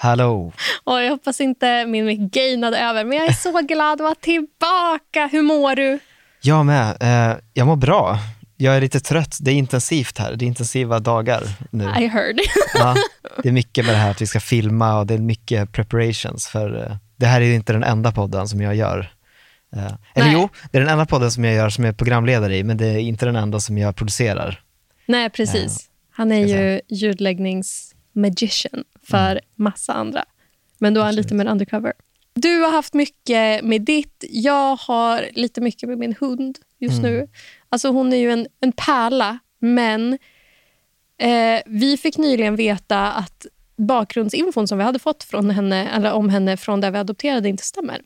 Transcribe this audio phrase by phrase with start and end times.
[0.00, 0.52] Hallå!
[0.84, 4.14] Och jag hoppas inte min mick gainade över, men jag är så glad att vara
[4.14, 5.26] tillbaka.
[5.32, 5.98] Hur mår du?
[6.40, 6.96] Jag med.
[7.00, 8.18] Eh, jag mår bra.
[8.56, 9.38] Jag är lite trött.
[9.40, 10.36] Det är intensivt här.
[10.36, 11.84] Det är intensiva dagar nu.
[11.84, 12.36] I heard.
[12.74, 12.94] Ja,
[13.42, 16.48] det är mycket med det här att vi ska filma och det är mycket preparations.
[16.48, 19.12] För eh, Det här är ju inte den enda podden som jag gör.
[19.76, 19.84] Eh,
[20.14, 20.32] eller Nej.
[20.32, 22.76] jo, det är den enda podden som jag gör som jag är programledare i, men
[22.76, 24.62] det är inte den enda som jag producerar.
[25.06, 25.88] Nej, precis.
[26.12, 26.80] Han är ju
[28.24, 29.42] ljudläggnings-magician för Mm.
[29.56, 30.24] massa andra.
[30.78, 31.92] Men då är han lite mer undercover.
[32.34, 34.24] Du har haft mycket med ditt.
[34.30, 37.12] Jag har lite mycket med min hund just Mm.
[37.12, 37.28] nu.
[37.68, 40.18] Alltså hon är ju en, en pärla, men
[41.18, 43.46] eh, vi fick nyligen veta att
[43.76, 47.62] bakgrundsinfon som vi hade fått från henne, eller om henne från där vi adopterade inte
[47.64, 48.02] stämmer.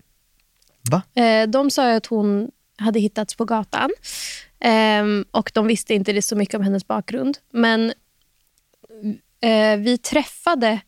[0.90, 1.22] Va?
[1.22, 3.90] Eh, de sa ju att hon hade hittats på gatan.
[4.60, 7.38] Ehm, och De visste inte så mycket om hennes bakgrund.
[7.52, 7.92] Men
[9.42, 10.80] eh, vi träffade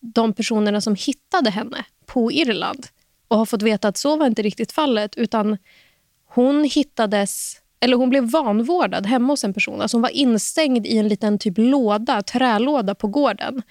[0.00, 2.86] de personerna som hittade henne på Irland
[3.28, 5.16] och har fått veta att så var inte riktigt fallet.
[5.16, 5.56] Utan
[6.36, 9.80] Hon hittades eller hon blev vanvårdad hemma hos en person.
[9.80, 13.62] Alltså hon var instängd i en liten typ låda, trälåda på gården.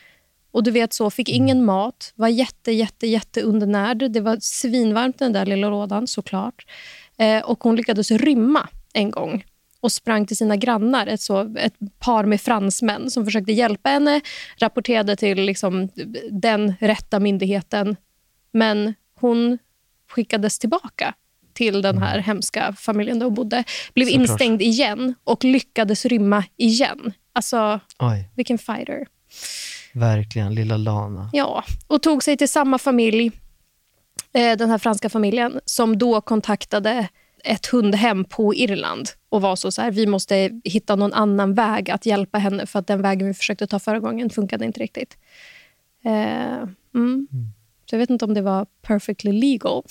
[0.51, 4.11] Och du vet så, fick ingen mat, var jätte, jätte, jätte undernärd.
[4.11, 6.65] Det var svinvarmt i den där lilla lådan såklart.
[7.17, 9.45] Eh, och hon lyckades rymma en gång
[9.85, 14.21] och sprang till sina grannar, ett, så, ett par med fransmän som försökte hjälpa henne,
[14.57, 15.89] rapporterade till liksom,
[16.31, 17.95] den rätta myndigheten.
[18.51, 19.57] Men hon
[20.11, 21.13] skickades tillbaka
[21.53, 23.63] till den här hemska familjen där hon bodde.
[23.93, 24.29] Blev Såklart.
[24.29, 27.13] instängd igen och lyckades rymma igen.
[27.33, 29.07] Alltså, Oj, vilken fighter.
[29.93, 30.55] verkligen.
[30.55, 31.29] Lilla Lana.
[31.33, 33.31] Ja, och tog sig till samma familj,
[34.33, 37.07] eh, den här franska familjen, som då kontaktade
[37.45, 41.91] ett hundhem på Irland och var så, så här, vi måste hitta någon annan väg
[41.91, 45.17] att hjälpa henne för att den vägen vi försökte ta förra gången funkade inte riktigt.
[46.05, 46.63] Eh,
[46.95, 47.27] mm.
[47.85, 49.83] Så jag vet inte om det var perfectly legal,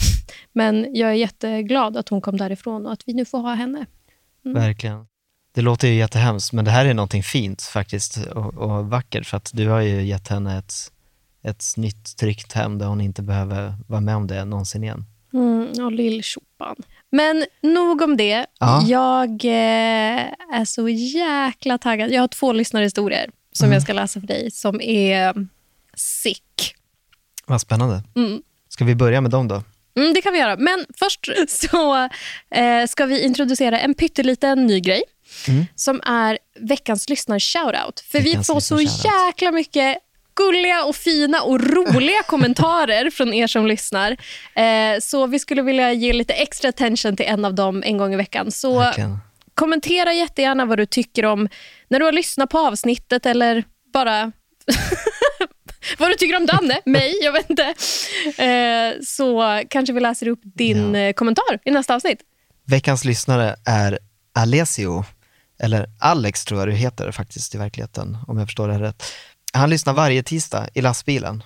[0.53, 3.87] men jag är jätteglad att hon kom därifrån och att vi nu får ha henne.
[4.43, 5.06] Verkligen.
[5.54, 9.37] Det låter ju jättehemskt, men det här är någonting fint faktiskt och, och vackert för
[9.37, 10.75] att du har ju gett henne ett,
[11.43, 15.04] ett nytt tryggt hem där hon inte behöver vara med om det någonsin igen.
[15.32, 16.76] Mm, och lill-tjopan.
[17.14, 18.46] Men nog om det.
[18.58, 18.82] Ja.
[18.87, 20.22] Jag eh,
[20.52, 22.12] är så jäkla taggad.
[22.12, 25.46] Jag har två lyssnarhistorier som jag ska läsa för dig som är
[25.94, 26.75] sick.
[27.46, 28.02] Vad spännande.
[28.16, 28.43] Mm.
[28.69, 29.62] Ska vi börja med dem då?
[29.96, 30.56] Mm, det kan vi göra.
[30.56, 32.08] Men först så
[32.50, 35.02] eh, ska vi introducera en pytteliten ny grej
[35.75, 38.05] som är veckans lyssnar-shoutout.
[38.11, 39.99] För vi Veckans får så jäkla mycket
[40.36, 44.10] gulliga och fina och roliga kommentarer från er som lyssnar.
[44.54, 48.12] Eh, så vi skulle vilja ge lite extra attention till en av dem en gång
[48.14, 48.50] i veckan.
[48.50, 49.19] Så Verkligen.
[49.54, 51.48] kommentera jättegärna vad du tycker om
[51.88, 54.32] när du har lyssnat på avsnittet eller bara
[55.98, 57.75] Vad du tycker om Danne, mig, jag vet inte.
[58.44, 61.00] Eh, så kanske vi läser upp din Ja.
[61.00, 62.19] eh, kommentar i nästa avsnitt.
[62.66, 63.98] Veckans lyssnare är
[64.34, 65.04] Alessio,
[65.62, 69.02] eller Alex tror jag du heter faktiskt i verkligheten, om jag förstår det här rätt.
[69.54, 71.42] Han lyssnar varje tisdag i lastbilen.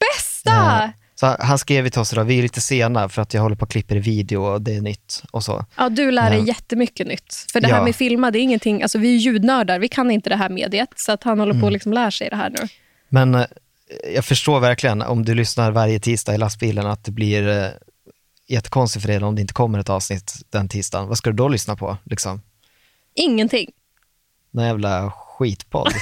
[0.00, 0.84] Bästa!
[0.84, 3.56] Eh, Så han skrev till oss idag, vi är lite sena för att jag håller
[3.56, 5.64] på och klipper i video och det är nytt och så.
[5.76, 6.44] Ja, du lär dig Ja.
[6.46, 7.46] jättemycket nytt.
[7.52, 7.84] För det här Ja.
[7.84, 10.88] med filma, det är ingenting, alltså vi är ljudnördar, vi kan inte det här mediet.
[10.96, 11.60] Så att han håller Mm.
[11.60, 12.68] på att liksom lär sig det här nu.
[13.08, 13.44] Men eh,
[14.14, 17.68] jag förstår verkligen om du lyssnar varje tisdag i lastbilen att det blir eh,
[18.48, 21.08] jättekonstigt för dig om det inte kommer ett avsnitt den tisdagen.
[21.08, 21.96] Vad ska du då lyssna på?
[22.04, 22.42] Liksom?
[23.14, 23.70] Ingenting.
[24.50, 25.92] Någon jävla skitpodd.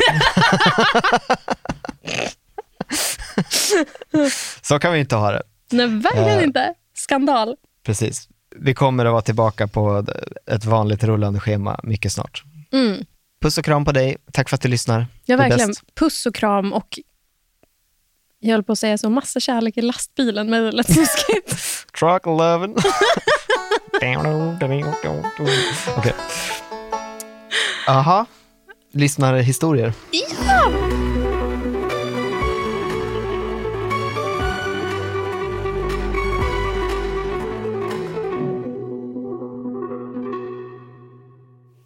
[4.62, 5.42] så kan vi inte ha det.
[5.70, 6.44] Nej, verkligen Eh.
[6.44, 6.74] inte.
[6.94, 7.56] Skandal.
[7.86, 8.28] Precis.
[8.56, 10.04] Vi kommer att vara tillbaka på
[10.46, 12.44] ett vanligt rullande schema mycket snart.
[12.72, 13.04] Mm.
[13.42, 14.16] Puss och kram på dig.
[14.32, 15.06] Tack för att du lyssnar.
[15.24, 15.74] Ja, verkligen.
[15.94, 16.98] Puss och kram och
[18.38, 21.48] jag höll på att säga så, massa kärlek i lastbilen, men det lät snuskigt.
[21.98, 22.76] Truck lovin'.
[25.96, 26.14] Okej.
[27.88, 28.26] Aha.
[28.92, 29.92] Lyssnarhistorier.
[30.10, 30.72] ja!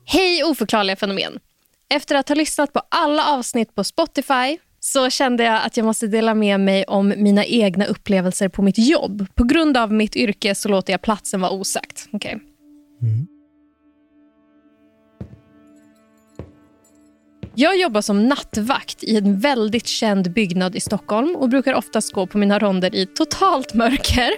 [0.07, 1.39] Hej oförklarliga fenomen.
[1.95, 6.07] Efter att ha lyssnat på alla avsnitt på Spotify så kände jag att jag måste
[6.07, 9.27] dela med mig om mina egna upplevelser på mitt jobb.
[9.35, 12.09] På grund av mitt yrke så låter jag platsen vara osagt.
[12.13, 12.41] Okej.
[17.57, 22.27] Jag jobbar som nattvakt i en väldigt känd byggnad i Stockholm och brukar oftast gå
[22.27, 24.31] på mina ronder i totalt mörker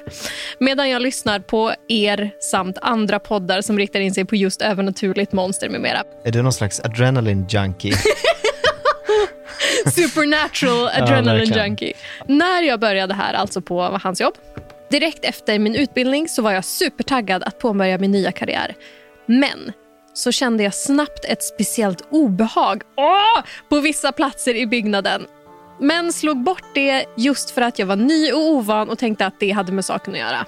[0.60, 5.32] medan jag lyssnar på er samt andra poddar som riktar in sig på just övernaturligt
[5.32, 6.02] monster med mera.
[6.24, 7.92] Är du någon slags adrenaline junkie?
[9.94, 11.92] Supernatural adrenaline junkie.
[12.26, 14.34] När jag började här, alltså på hans jobb,
[14.90, 18.74] direkt efter min utbildning så var jag supertaggad att påbörja min nya karriär.
[19.26, 19.72] Men
[20.16, 23.44] så kände jag snabbt ett speciellt obehag Åh!
[23.68, 25.26] på vissa platser i byggnaden.
[25.80, 29.40] Men slog bort det just för att jag var ny och ovan och tänkte att
[29.40, 30.46] det hade med saken att göra.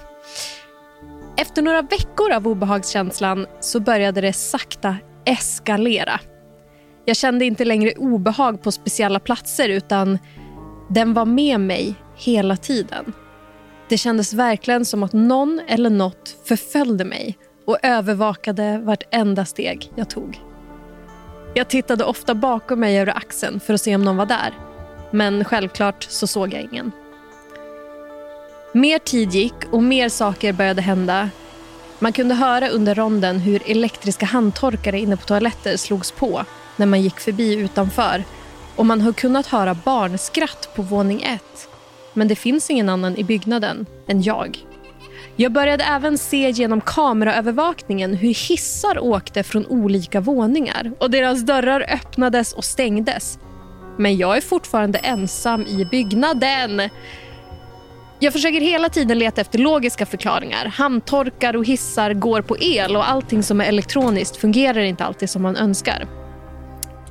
[1.37, 6.21] Efter några veckor av obehagskänslan så började det sakta eskalera.
[7.05, 10.19] Jag kände inte längre obehag på speciella platser utan
[10.91, 13.13] den var med mig hela tiden.
[13.89, 17.39] Det kändes verkligen som att någon eller något förföljde mig
[17.69, 20.41] och övervakade vartenda steg jag tog.
[21.55, 24.53] Jag tittade ofta bakom mig över axeln för att se om någon var där.
[25.11, 26.93] Men självklart så såg jag ingen.
[28.73, 31.31] Mer tid gick och mer saker började hända.
[31.99, 36.45] Man kunde höra under ronden hur elektriska handtorkare inne på toaletter slogs på
[36.77, 38.25] när man gick förbi utanför.
[38.77, 41.69] Och man har kunnat höra barnskratt på våning ett.
[42.13, 44.59] Men det finns ingen annan i byggnaden än jag.
[45.41, 51.87] Jag började även se genom kameraövervakningen hur hissar åkte från olika våningar och deras dörrar
[51.89, 53.39] öppnades och stängdes.
[53.99, 56.83] Men jag är fortfarande ensam i byggnaden.
[58.19, 60.67] Jag försöker hela tiden leta efter logiska förklaringar.
[60.67, 65.43] Handtorkar och hissar går på el och allting som är elektroniskt fungerar inte alltid som
[65.43, 66.07] man önskar.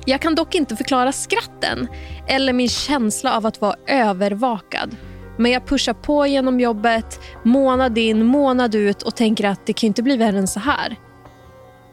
[0.04, 1.88] Jag kan dock inte förklara skratten
[2.26, 4.96] eller min känsla av att vara övervakad.
[5.38, 9.86] Men jag pushar på genom jobbet, månad in, månad ut och tänker att det kan
[9.86, 10.96] inte bli värre än så här.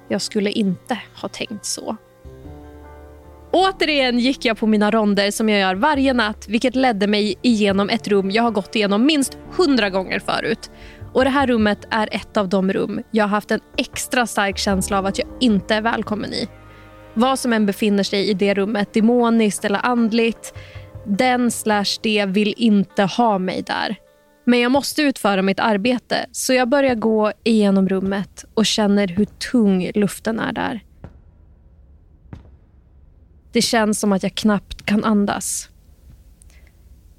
[0.07, 1.97] Jag skulle inte ha tänkt så.
[3.51, 7.89] Återigen gick jag på mina ronder som jag gör varje natt vilket ledde mig igenom
[7.89, 10.71] ett rum jag har gått igenom minst hundra gånger förut.
[11.13, 14.57] Och Det här rummet är ett av de rum jag har haft en extra stark
[14.57, 16.47] känsla av att jag inte är välkommen i.
[17.13, 20.53] Vad som än befinner sig i det rummet, demoniskt eller andligt,
[21.07, 23.95] den slash det vill inte ha mig där.
[24.45, 29.25] Men jag måste utföra mitt arbete så jag börjar gå igenom rummet och känner hur
[29.25, 30.83] tung luften är där.
[33.51, 35.69] Det känns som att jag knappt kan andas.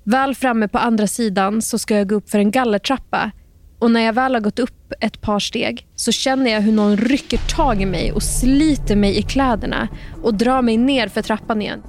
[0.05, 3.31] Väl framme på andra sidan så ska jag gå upp för en gallertrappa
[3.79, 6.97] och när jag väl har gått upp ett par steg så känner jag hur någon
[6.97, 9.89] rycker tag i mig och sliter mig i kläderna
[10.23, 11.83] och drar mig ner för trappan igen.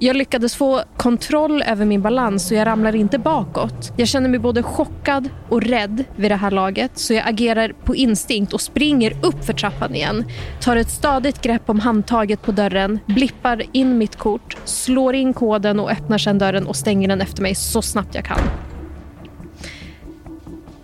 [0.00, 3.92] Jag lyckades få kontroll över min balans så jag ramlar inte bakåt.
[3.96, 7.96] Jag känner mig både chockad och rädd vid det här laget så jag agerar på
[7.96, 10.24] instinkt och springer upp för trappan igen.
[10.60, 15.80] Tar ett stadigt grepp om handtaget på dörren, blippar in mitt kort, slår in koden
[15.80, 18.40] och öppnar sedan dörren och stänger den efter mig så snabbt jag kan.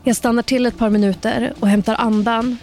[0.04, 2.58] Jag stannar till ett par minuter och hämtar andan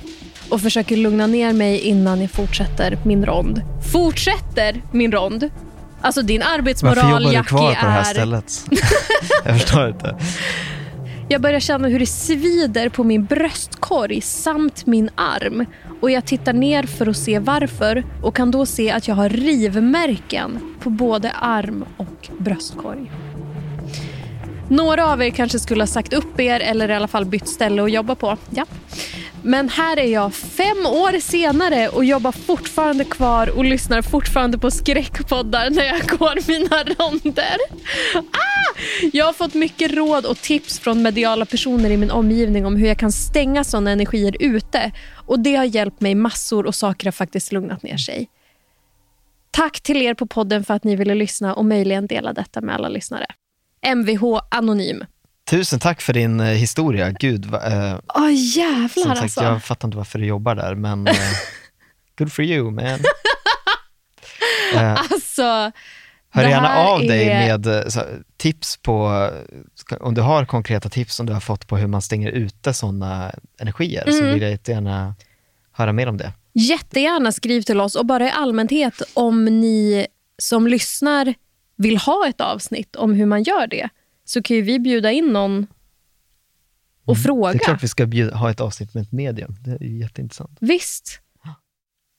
[0.50, 3.62] och försöker lugna ner mig innan jag fortsätter min rond.
[3.91, 5.50] Fortsätter min rond!
[6.01, 8.03] Alltså din Varför arbetsmoral, jobbar du Jackie, kvar på det här är...
[8.03, 8.65] stället?
[9.46, 10.15] jag förstår inte.
[11.29, 15.65] Jag börjar känna hur det svider på min bröstkorg samt min arm.
[16.01, 19.29] Och Jag tittar ner för att se varför och kan då se att jag har
[19.29, 23.12] rivmärken på både arm och bröstkorg.
[24.70, 27.84] Några av er kanske skulle ha sagt upp er eller i alla fall bytt ställe
[27.84, 28.38] att jobba på.
[28.50, 28.65] Ja.
[29.43, 34.71] Men här är jag fem år senare och jobbar fortfarande kvar och lyssnar fortfarande på
[34.71, 37.57] skräckpoddar när jag går mina ronder.
[38.15, 38.79] Ah!
[39.13, 42.88] Jag har fått mycket råd och tips från mediala personer i min omgivning om hur
[42.88, 44.91] jag kan stänga sådana energier ute.
[45.25, 48.29] Och Det har hjälpt mig massor och saker har faktiskt lugnat ner sig.
[49.51, 52.75] Tack till er på podden för att ni ville lyssna och möjligen dela detta med
[52.75, 53.25] alla lyssnare.
[53.95, 55.03] Mvh Anonym.
[55.51, 57.12] Tusen tack för din eh, historia.
[57.12, 59.43] Gud, eh, Åh jävlar sagt, alltså.
[59.43, 61.13] jag fattar inte varför du jobbar där, men eh,
[62.17, 62.84] good for you man.
[64.75, 65.72] Eh, Alltså,
[66.29, 68.01] hör gärna av dig är- med eh, så,
[68.38, 69.29] tips på,
[70.00, 73.31] om du har konkreta tips som du har fått på hur man stänger ute sådana
[73.60, 74.34] energier, så Mm.
[74.34, 75.15] vill jag jättegärna
[75.72, 76.34] höra mer om det.
[76.53, 81.34] Jättegärna skriv till oss och bara i allmänhet om ni som lyssnar
[81.77, 83.89] vill ha ett avsnitt om hur man gör det
[84.31, 85.67] så kan ju vi bjuda in någon
[87.05, 87.50] och fråga.
[87.50, 87.57] Mm.
[87.57, 89.55] Det är klart vi ska bjuda, ha ett avsnitt med ett medium.
[89.65, 90.57] Det är jätteintressant.
[90.61, 91.19] Visst.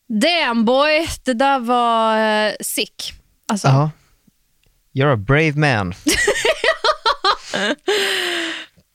[0.09, 3.13] Damn boy, det där var uh, sick.
[3.47, 3.91] Alltså, Ja.
[4.95, 5.95] You're a brave man.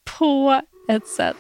[0.18, 1.36] på ett sätt.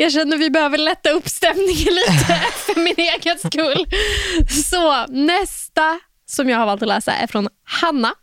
[0.00, 2.34] Jag känner att vi behöver lätta upp stämningen lite
[2.66, 3.86] för min egen skull.
[4.48, 8.14] Så nästa som jag har valt att läsa är från Hanna.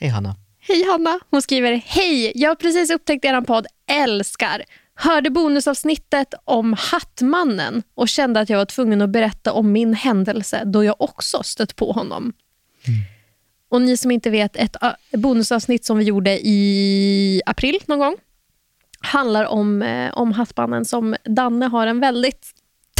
[0.00, 0.36] Hej Hanna.
[0.60, 1.20] Hej Hanna.
[1.30, 4.64] Hon skriver, hej, jag har precis upptäckt er podd, älskar.
[4.94, 10.62] Hörde bonusavsnittet om Hattmannen och kände att jag var tvungen att berätta om min händelse
[10.64, 12.32] då jag också stött på honom.
[13.70, 18.16] Och ni som inte vet, ett äh, bonusavsnitt som vi gjorde i april någon gång
[19.00, 22.46] handlar om, eh, om Hattmannen som Danne har en väldigt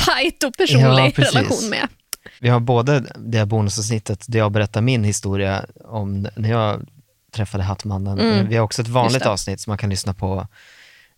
[0.06, 1.88] tajt och personlig Ja, relation med.
[2.40, 6.86] Vi har både det här bonusavsnittet där jag berättar min historia om när jag
[7.32, 8.18] träffade Hattmannen.
[8.20, 8.48] Mm.
[8.48, 10.46] Vi har också ett vanligt avsnitt som man kan lyssna på.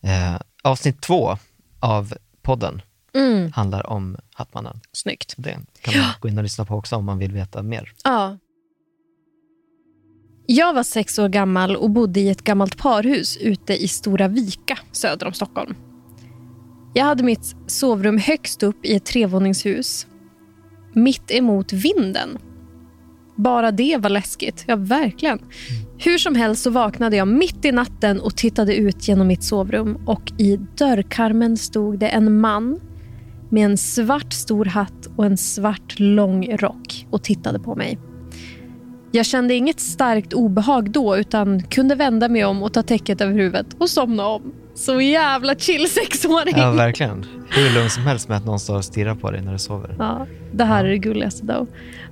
[0.02, 1.38] Eh, avsnitt två
[1.80, 2.82] av podden
[3.14, 4.80] Mm, handlar om Hattmannen.
[4.92, 5.34] snyggt.
[5.36, 7.92] Det kan man gå in och lyssna på också om man vill veta mer.
[8.04, 8.38] Ja.
[10.46, 14.78] Jag var sex år gammal och bodde i ett gammalt parhus ute i Stora Vika
[14.92, 15.74] söder om Stockholm.
[16.94, 20.06] Jag hade mitt sovrum högst upp i ett trevåningshus.
[20.92, 22.38] Mitt emot vinden.
[23.36, 24.64] Bara det var läskigt.
[24.66, 25.38] Ja, verkligen.
[25.98, 29.98] Hur som helst så vaknade jag mitt i natten och tittade ut genom mitt sovrum.
[30.06, 32.80] Och I dörrkarmen stod det en man
[33.50, 37.98] med en svart stor hatt och en svart lång rock och tittade på mig.
[39.12, 43.32] Jag kände inget starkt obehag då utan kunde vända mig om och ta täcket över
[43.32, 44.52] huvudet och somna om.
[44.74, 46.54] Så jävla chill sexåring.
[46.56, 47.26] Ja, verkligen.
[47.48, 49.94] Hur lugn som helst med att någon står och stirrar på dig när du sover.
[49.98, 51.66] Ja, det här är det gulligaste då.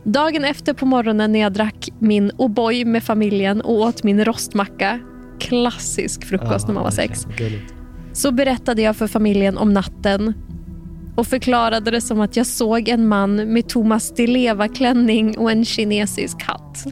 [0.05, 5.01] Dagen efter på morgonen när jag drack min O'boy med familjen och åt min rostmacka,
[5.41, 7.27] klassisk frukost när man var sex.
[7.37, 7.75] Gulligt.
[8.13, 10.35] så berättade jag för familjen om natten
[11.19, 15.65] och förklarade det som att jag såg en man med Thomas Di Leva-klänning och en
[15.65, 16.85] kinesisk hatt.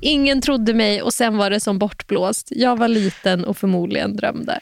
[0.00, 2.48] Ingen trodde mig och sen var det som bortblåst.
[2.50, 4.60] Jag var liten och förmodligen drömde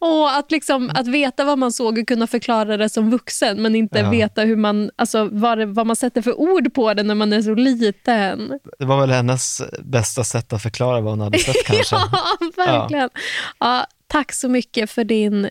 [0.00, 3.74] och att, liksom, att veta vad man såg och kunna förklara det som vuxen men
[3.76, 4.10] inte Ja.
[4.10, 7.32] veta hur man, alltså, vad, det, vad man sätter för ord på det när man
[7.32, 8.58] är så liten.
[8.78, 11.96] Det var väl hennes bästa sätt att förklara vad hon hade sett kanske.
[11.96, 13.10] Ja, verkligen.
[13.58, 13.86] Ja.
[14.06, 15.48] tack så mycket för din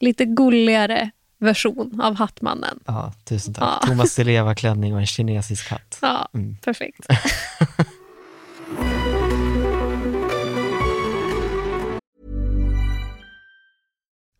[0.00, 2.78] lite gulligare version av Hattmannen.
[2.86, 3.78] Ja, tusen tack.
[3.82, 3.86] Ja.
[3.88, 5.98] Thomas Di Leva-klänning och en kinesisk hatt.
[6.02, 6.56] Ja, Mm.
[6.56, 7.06] perfekt.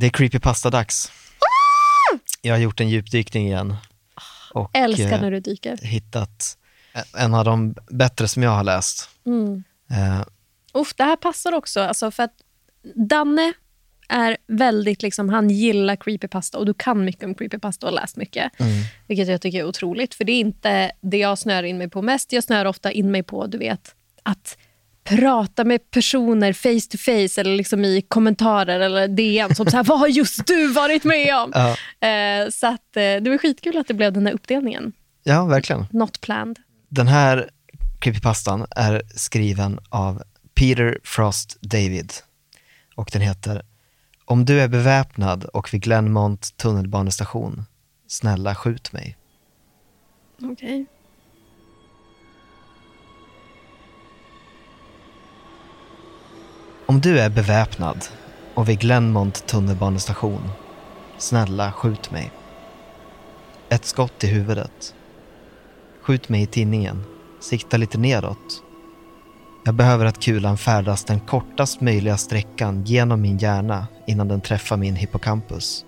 [0.00, 1.12] Det är creepypasta-dags.
[2.42, 3.76] Jag har gjort en djupdykning igen.
[4.52, 5.76] Och Älskar eh, när du dyker.
[5.76, 6.58] hittat
[7.16, 9.08] en av de bättre som jag har läst.
[9.26, 9.64] Mm.
[9.90, 10.26] Eh,
[10.72, 11.80] Uff, det här passar också.
[11.80, 12.34] Alltså för att
[12.94, 13.52] Danne
[14.08, 18.16] är väldigt, liksom, han gillar creepypasta och du kan mycket om creepypasta och har läst
[18.16, 18.52] mycket.
[19.06, 22.02] Vilket jag tycker är otroligt, för det är inte det jag snör in mig på
[22.02, 22.32] mest.
[22.32, 24.58] Jag snör ofta in mig på, du vet, att
[25.08, 29.84] prata med personer face to face eller liksom i kommentarer eller DM som så här,
[29.88, 31.52] vad har just du varit med om?
[31.54, 31.76] Ja.
[32.08, 34.92] Eh, så att, eh, det var skitkul att det blev den här uppdelningen.
[35.22, 35.86] ja, verkligen.
[35.90, 36.58] Not planned.
[36.88, 37.50] Den här
[38.00, 40.22] creepypastan är skriven av
[40.54, 42.12] Peter Frost David
[42.94, 43.62] och den heter
[44.24, 47.64] Om du är beväpnad och vid Glenmont tunnelbanestation,
[48.06, 49.16] snälla skjut mig.
[50.42, 50.86] Okej.
[56.90, 58.04] Om du är beväpnad
[58.54, 60.50] och vid Glenmont tunnelbanestation,
[61.18, 62.30] snälla skjut mig.
[63.68, 64.94] Ett skott i huvudet.
[66.02, 67.04] Skjut mig i tinningen.
[67.40, 68.62] Sikta lite neråt.
[69.64, 74.76] Jag behöver att kulan färdas den kortast möjliga sträckan genom min hjärna innan den träffar
[74.76, 75.84] min hippocampus.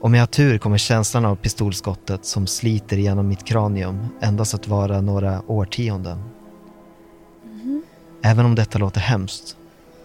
[0.00, 4.68] Om jag har tur kommer känslan av pistolskottet som sliter genom mitt kranium endast att
[4.68, 6.22] vara några årtionden.
[8.22, 9.56] Även om detta låter hemskt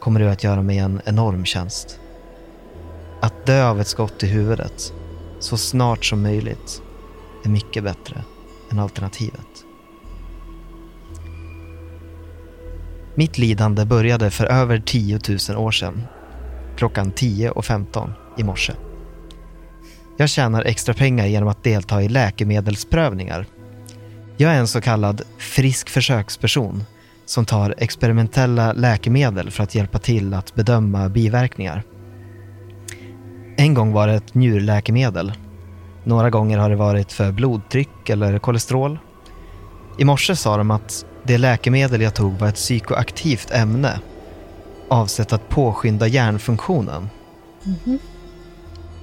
[0.06, 2.00] kommer det att göra mig en enorm tjänst.
[3.22, 4.94] Att dö av ett skott i huvudet
[5.40, 6.82] så snart som möjligt
[7.46, 8.24] är mycket bättre
[8.72, 9.66] än alternativet.
[13.16, 16.04] Mitt lidande började för över 10 000 år sedan,
[16.78, 18.74] klockan 10.15 i morse.
[20.18, 23.46] Jag tjänar extra pengar genom att delta i läkemedelsprövningar.
[24.38, 26.84] Jag är en så kallad frisk försöksperson
[27.26, 31.84] som tar experimentella läkemedel för att hjälpa till att bedöma biverkningar.
[33.58, 35.34] En gång var det ett njurläkemedel.
[36.04, 39.00] Några gånger har det varit för blodtryck eller kolesterol.
[39.98, 44.00] I morse sa de att det läkemedel jag tog var ett psykoaktivt ämne
[44.88, 47.10] avsett att påskynda hjärnfunktionen.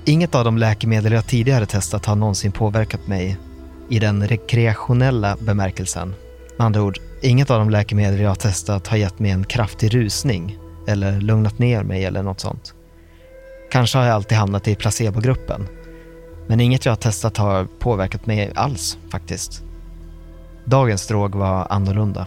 [0.05, 3.37] Inget av de läkemedel jag tidigare testat har någonsin påverkat mig
[3.89, 6.15] i den rekreationella bemärkelsen.
[6.59, 9.95] Med andra ord, inget av de läkemedel jag har testat har gett mig en kraftig
[9.95, 12.75] rusning eller lugnat ner mig eller något sånt.
[13.71, 15.69] Kanske har jag alltid hamnat i placebogruppen.
[16.47, 19.63] Men inget jag har testat har påverkat mig alls faktiskt.
[20.65, 22.27] Dagens drog var annorlunda.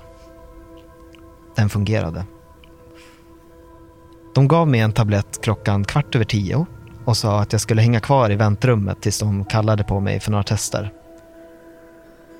[1.56, 2.26] Den fungerade.
[4.36, 6.66] De gav mig en tablett klockan kvart över tio
[7.06, 10.32] och sa att jag skulle hänga kvar i väntrummet tills de kallade på mig för
[10.32, 10.92] några tester.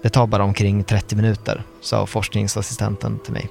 [0.06, 3.50] Det tar bara omkring 30 minuter, sa forskningsassistenten till mig.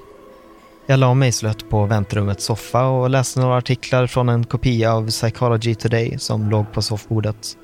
[0.85, 5.09] Jag la mig slött på väntrummets soffa och läste några artiklar från en kopia av
[5.09, 7.57] Psychology Today som låg på soffbordet.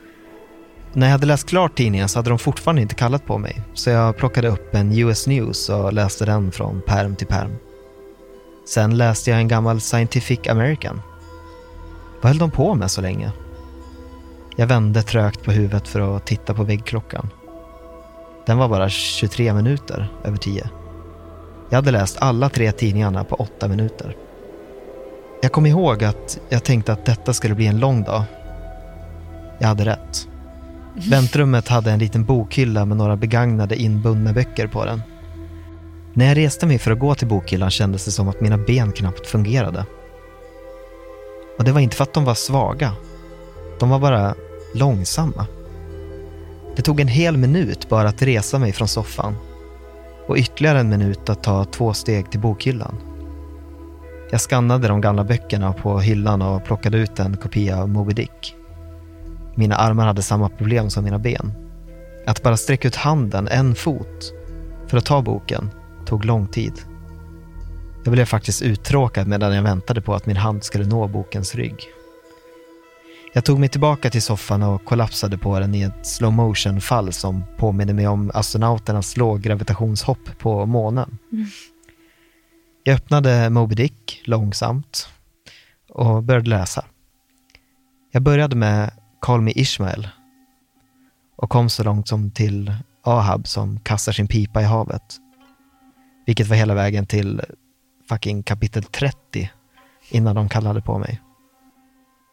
[0.94, 3.90] När jag hade läst klart tidningen så hade de fortfarande inte kallat på mig, så
[3.90, 7.56] jag plockade upp en US News och läste den från perm till perm.
[8.68, 11.02] Sen läste jag en gammal Scientific American.
[12.22, 13.32] Vad höll de på med så länge?
[14.56, 17.30] Jag vände trögt på huvudet för att titta på väggklockan.
[18.46, 20.70] Den var bara 23 minuter över 10.
[21.70, 24.16] Jag hade läst alla tre tidningarna på åtta minuter.
[25.42, 28.24] Jag kom ihåg att jag tänkte att detta skulle bli en lång dag.
[29.60, 30.28] Jag hade rätt.
[31.10, 35.02] Väntrummet hade en liten bokhylla med några begagnade inbundna böcker på den.
[36.14, 38.92] När jag reste mig för att gå till bokhyllan kändes det som att mina ben
[38.92, 39.86] knappt fungerade.
[41.58, 42.94] Och det var inte för att de var svaga.
[43.80, 44.36] De var bara
[44.74, 45.48] långsamma.
[46.76, 49.36] Det tog en hel minut bara att resa mig från soffan
[50.28, 52.96] och ytterligare en minut att ta två steg till bokhyllan.
[54.32, 58.56] Jag skannade de gamla böckerna på hyllan och plockade ut en kopia av Moby Dick.
[59.56, 61.54] Mina armar hade samma problem som mina ben.
[62.28, 64.34] Att bara sträcka ut handen en fot
[64.88, 65.70] för att ta boken
[66.06, 66.74] tog lång tid.
[68.04, 71.88] Jag blev faktiskt uttråkad medan jag väntade på att min hand skulle nå bokens rygg.
[73.34, 77.14] Jag tog mig tillbaka till soffan och kollapsade på den i ett slow motion fall
[77.14, 81.18] som påminner mig om astronauternas låggravitationshopp på månen.
[81.32, 81.46] Mm.
[82.84, 85.10] Jag öppnade Moby Dick långsamt
[85.90, 86.86] och började läsa.
[88.12, 90.08] Jag började med Call Me Ishmael
[91.36, 95.18] och kom så långt som till Ahab som kastar sin pipa i havet.
[96.26, 97.42] Vilket var hela vägen till
[98.10, 99.52] fucking kapitel 30
[100.10, 101.22] innan de kallade på mig.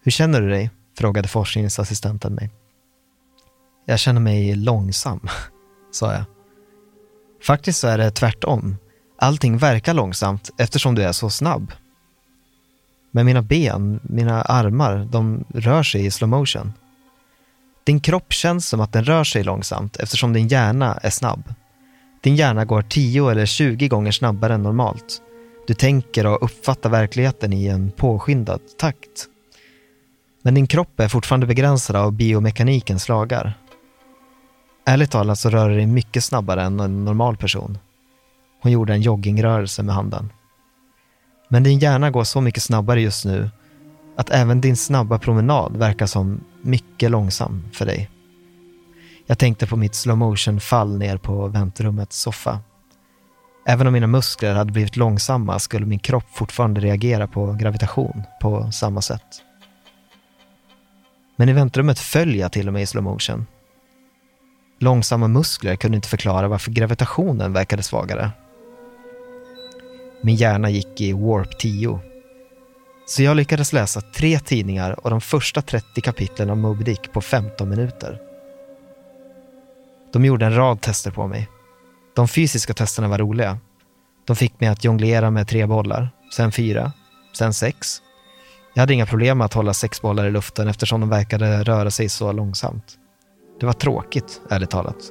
[0.02, 0.70] Hur känner du dig?
[0.98, 2.50] Frågade forskningsassistenten mig.
[3.86, 5.28] Jag känner mig långsam,
[5.92, 6.24] sa jag.
[7.42, 8.76] Faktiskt så är det tvärtom.
[9.18, 11.72] Allting verkar långsamt eftersom du är så snabb.
[13.10, 16.72] Men mina ben, mina armar, de rör sig i slow motion.
[17.84, 21.54] Din kropp känns som att den rör sig långsamt eftersom din hjärna är snabb.
[22.22, 25.22] Din hjärna går 10 eller 20 gånger snabbare än normalt.
[25.66, 29.28] Du tänker och uppfattar verkligheten i en påskyndad takt.
[30.48, 33.58] Men din kropp är fortfarande begränsad av biomekanikens lagar.
[34.86, 37.78] Ärligt talat så rör du dig mycket snabbare än en normal person.
[38.62, 40.32] Hon gjorde en joggingrörelse med handen.
[41.48, 43.50] Men din hjärna går så mycket snabbare just nu
[44.16, 48.10] att även din snabba promenad verkar som mycket långsam för dig.
[49.26, 52.58] Jag tänkte på mitt slow motion fall ner på väntrummets soffa.
[53.66, 58.72] Även om mina muskler hade blivit långsamma skulle min kropp fortfarande reagera på gravitation på
[58.72, 59.44] samma sätt.
[61.40, 63.46] Men i väntrummet föll jag till och med i slow motion.
[64.78, 68.30] Långsamma muskler kunde inte förklara varför gravitationen verkade svagare.
[70.22, 72.00] Min hjärna gick i warp 10.
[73.06, 77.20] Så jag lyckades läsa tre tidningar och de första 30 kapitlen av Moby Dick på
[77.20, 78.18] 15 minuter.
[80.12, 81.48] De gjorde en rad tester på mig.
[82.14, 83.58] De fysiska testerna var roliga.
[84.26, 86.92] De fick mig att jonglera med tre bollar, sen fyra,
[87.32, 88.02] sen sex.
[88.78, 91.90] Jag hade inga problem med att hålla sex bollar i luften eftersom de verkade röra
[91.90, 92.84] sig så långsamt.
[93.60, 94.96] Det var tråkigt, ärligt talat.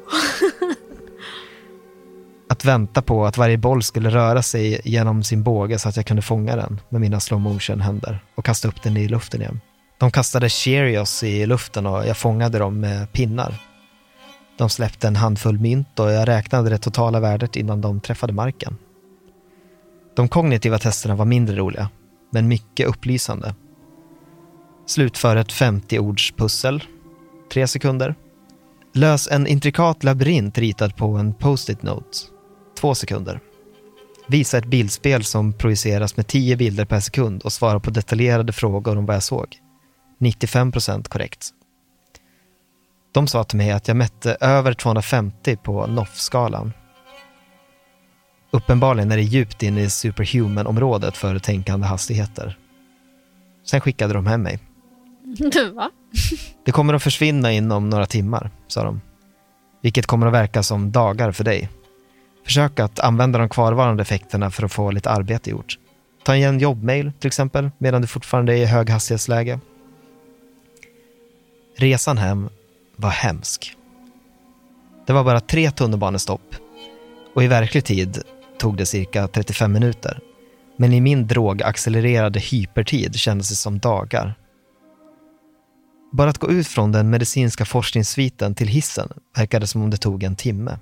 [2.49, 6.05] Att vänta på att varje boll skulle röra sig genom sin båge så att jag
[6.05, 9.61] kunde fånga den med mina slow motion händer och kasta upp den i luften igen.
[9.97, 13.55] De kastade Cheerios i luften och jag fångade dem med pinnar.
[14.57, 18.77] De släppte en handfull mynt och jag räknade det totala värdet innan de träffade marken.
[20.15, 21.89] De kognitiva testerna var mindre roliga,
[22.31, 23.55] men mycket upplysande.
[24.85, 26.83] Slutför ett 50-ords pussel.
[27.53, 28.15] Tre sekunder.
[28.93, 32.17] Lös en intrikat labyrint ritad på en post-it note.
[32.79, 33.39] Två sekunder.
[34.27, 38.97] Visa ett bildspel som projiceras med 10 bilder per sekund och svara på detaljerade frågor
[38.97, 39.57] om vad jag såg.
[40.19, 40.71] 95
[41.09, 41.49] korrekt.
[43.11, 46.73] De sa till mig att jag mätte över 250 på NOF-skalan.
[48.51, 52.57] Uppenbarligen är det djupt in i superhuman-området för tänkande hastigheter.
[53.65, 54.59] Sen skickade de hem mig.
[55.73, 55.91] Va?
[56.65, 59.01] Det kommer att försvinna inom några timmar, sa de.
[59.81, 61.69] Vilket kommer att verka som dagar för dig.
[62.45, 65.77] Försök att använda de kvarvarande effekterna för att få lite arbete gjort.
[66.23, 69.59] Ta igen jobbmail till exempel, medan du fortfarande är i höghastighetsläge.
[71.77, 72.49] Resan hem
[72.95, 73.75] var hemsk.
[75.05, 76.55] Det var bara tre tunnelbanestopp
[77.33, 78.23] och i verklig tid
[78.59, 80.19] tog det cirka 35 minuter.
[80.77, 84.35] Men i min drogaccelererade hypertid kändes det som dagar.
[86.11, 90.23] Bara att gå ut från den medicinska forskningssviten till hissen verkade som om det tog
[90.23, 90.79] en timme.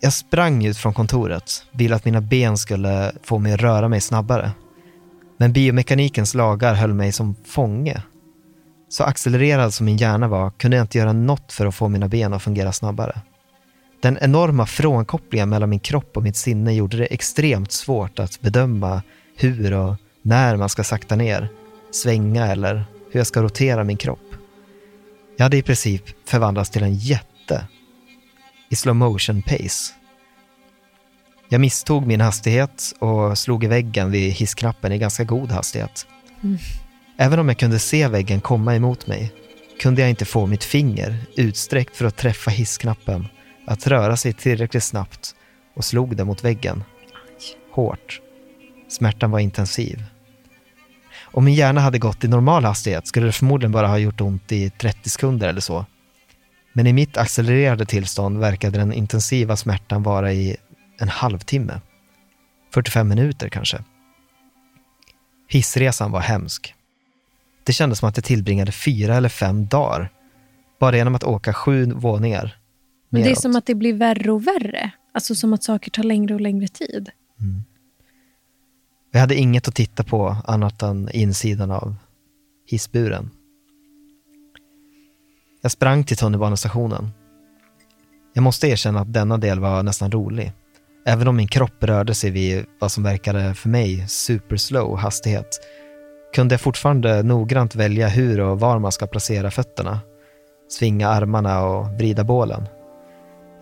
[0.00, 4.00] Jag sprang ut från kontoret, ville att mina ben skulle få mig att röra mig
[4.00, 4.50] snabbare.
[5.36, 8.02] Men biomekanikens lagar höll mig som fånge.
[8.88, 12.08] Så accelererad som min hjärna var kunde jag inte göra något för att få mina
[12.08, 13.20] ben att fungera snabbare.
[14.02, 19.02] Den enorma frånkopplingen mellan min kropp och mitt sinne gjorde det extremt svårt att bedöma
[19.36, 21.48] hur och när man ska sakta ner,
[21.90, 22.74] svänga eller
[23.10, 24.34] hur jag ska rotera min kropp.
[25.36, 27.66] Jag hade i princip förvandlats till en jätte
[28.70, 29.92] i slow motion pace.
[31.48, 36.06] Jag misstog min hastighet och slog i väggen vid hissknappen i ganska god hastighet.
[36.42, 36.58] Mm.
[37.18, 39.32] Även om jag kunde se väggen komma emot mig
[39.80, 43.28] kunde jag inte få mitt finger utsträckt för att träffa hissknappen
[43.64, 45.34] att röra sig tillräckligt snabbt
[45.74, 46.84] och slog det mot väggen.
[47.72, 48.20] Hårt.
[48.88, 50.04] Smärtan var intensiv.
[51.20, 54.52] Om min hjärna hade gått i normal hastighet skulle det förmodligen bara ha gjort ont
[54.52, 55.86] i 30 sekunder eller så.
[56.72, 60.56] Men i mitt accelererade tillstånd verkade den intensiva smärtan vara i
[60.98, 61.80] en halvtimme.
[62.74, 63.84] 45 minuter kanske.
[65.48, 66.74] Hissresan var hemsk.
[67.64, 70.10] Det kändes som att jag tillbringade fyra eller fem dagar
[70.80, 72.56] bara genom att åka sju våningar.
[73.12, 74.92] Men det är som att det blir värre och värre.
[75.14, 77.10] Alltså som att saker tar längre och längre tid.
[79.12, 81.94] Jag hade inget att titta på annat än insidan av
[82.66, 83.30] hissburen.
[85.62, 87.10] Jag sprang till tunnelbanestationen.
[88.32, 90.52] Jag måste erkänna att denna del var nästan rolig.
[91.06, 95.60] Även om min kropp rörde sig vid vad som verkade för mig superslow hastighet
[96.34, 100.00] kunde jag fortfarande noggrant välja hur och var man ska placera fötterna,
[100.68, 102.68] svinga armarna och vrida bålen.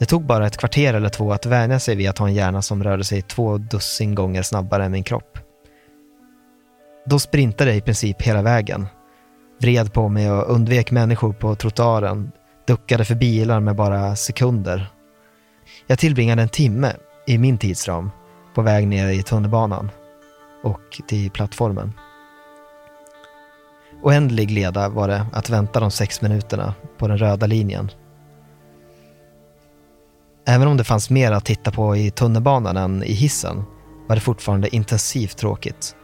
[0.01, 2.63] Det tog bara ett kvarter eller två att vänja sig vid att ha en hjärna
[2.63, 5.39] som rörde sig två dussin gånger snabbare än min kropp.
[7.07, 8.87] Då sprintade jag i princip hela vägen.
[9.61, 12.33] Vred på mig och undvek människor på trottoaren,
[12.67, 14.87] duckade för bilar med bara sekunder.
[15.87, 16.93] Jag tillbringade en timme,
[17.27, 18.11] i min tidsram,
[18.55, 19.91] på väg ner i tunnelbanan
[20.63, 21.93] och till plattformen.
[24.03, 27.91] Oändlig leda var det att vänta de sex minuterna på den röda linjen.
[30.51, 33.63] Även om det fanns mer att titta på i tunnelbanan än i hissen
[34.07, 35.97] var det fortfarande intensivt tråkigt.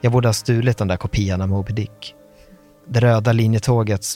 [0.00, 2.14] Jag borde ha stulit den där kopian av Moby Dick.
[2.88, 4.06] Det röda linjetåget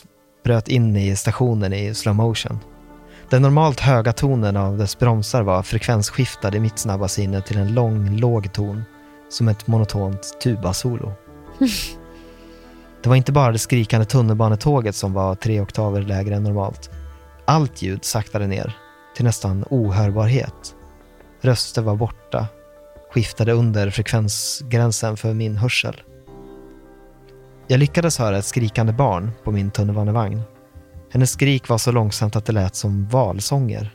[0.45, 2.59] bröt in i stationen i slow motion.
[3.31, 7.75] Den normalt höga tonen av dess bromsar var frekvensskiftad i mitt snabba sinne till en
[7.75, 8.83] lång, låg ton,
[9.29, 11.13] som ett monotont tubasolo.
[13.03, 16.91] Det var inte bara det skrikande tunnelbanetåget som var tre oktaver lägre än normalt.
[17.45, 18.77] Allt ljud saktade ner
[19.15, 20.75] till nästan ohörbarhet.
[21.41, 22.47] Röster var borta,
[23.11, 26.03] skiftade under frekvensgränsen för min hörsel.
[27.69, 30.43] Jag lyckades höra ett skrikande barn på min tunnelbanevagn.
[31.13, 33.95] Hennes skrik var så långsamt att det lät som valsånger.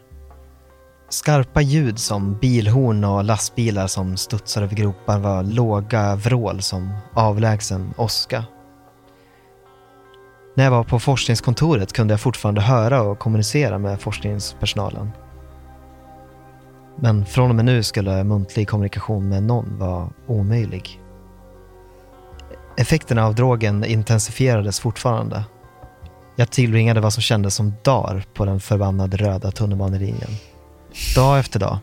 [1.10, 7.94] Skarpa ljud som bilhorn och lastbilar som studsar över gropar var låga vrål som avlägsen
[7.98, 8.46] åska.
[10.58, 15.12] När jag var på forskningskontoret kunde jag fortfarande höra och kommunicera med forskningspersonalen.
[16.96, 21.02] Men från och med nu skulle muntlig kommunikation med någon vara omöjlig.
[22.78, 25.44] Effekterna av drogen intensifierades fortfarande.
[26.36, 30.30] Jag tillbringade vad som kändes som dagar på den förbannade röda tunnelbanelinjen.
[31.16, 31.78] Dag efter dag.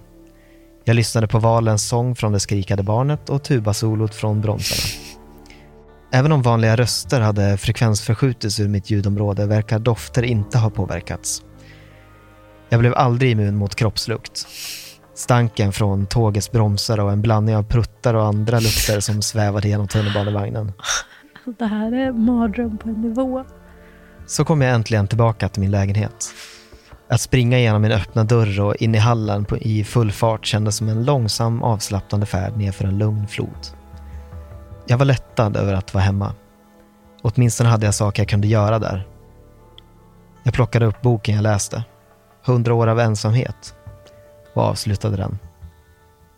[0.84, 5.11] Jag lyssnade på valens sång från det skrikande barnet och tubasolot från bromsarna.
[6.14, 11.42] Även om vanliga röster hade frekvensförskjutits ur mitt ljudområde verkar dofter inte ha påverkats.
[12.68, 14.46] Jag blev aldrig immun mot kroppslukt.
[15.14, 19.88] Stanken från tågets bromsar och en blandning av pruttar och andra lukter som svävade genom
[19.88, 20.72] tunnelbanevagnen.
[21.58, 23.44] Det här är mardröm på en nivå.
[24.26, 26.34] Så kom jag äntligen tillbaka till min lägenhet.
[27.08, 30.76] Att springa genom min öppna dörr och in i hallen på, i full fart kändes
[30.76, 33.81] som en långsam avslappnande färd nerför en lugn flod.
[34.86, 36.34] Jag var lättad över att vara hemma.
[37.22, 39.06] Åtminstone hade jag saker jag kunde göra där.
[40.42, 41.84] Jag plockade upp boken jag läste.
[42.44, 43.74] Hundra år av ensamhet.
[44.54, 45.38] Och avslutade den.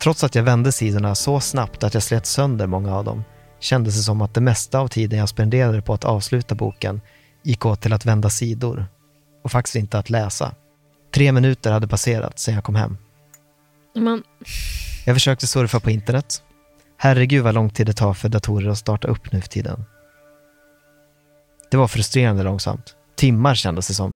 [0.01, 3.23] Trots att jag vände sidorna så snabbt att jag slet sönder många av dem
[3.59, 7.01] kändes det som att det mesta av tiden jag spenderade på att avsluta boken
[7.43, 8.85] gick åt till att vända sidor
[9.43, 10.51] och faktiskt inte att läsa.
[11.13, 12.97] Tre minuter hade passerat sedan jag kom hem.
[13.95, 14.23] Man,
[15.05, 16.43] Jag försökte surfa på internet.
[16.97, 19.85] Herregud vad lång tid det tar för datorer att starta upp nu för tiden.
[21.71, 22.95] Det var frustrerande långsamt.
[23.15, 24.11] Timmar kändes det som.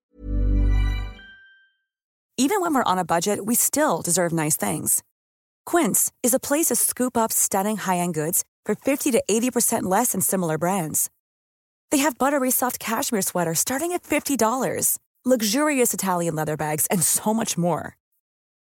[2.37, 5.03] Even when we're on a budget, we still deserve nice things.
[5.71, 10.11] Quince is a place to scoop up stunning high-end goods for 50 to 80% less
[10.11, 11.09] than similar brands.
[11.91, 17.33] They have buttery soft cashmere sweaters starting at $50, luxurious Italian leather bags, and so
[17.33, 17.97] much more.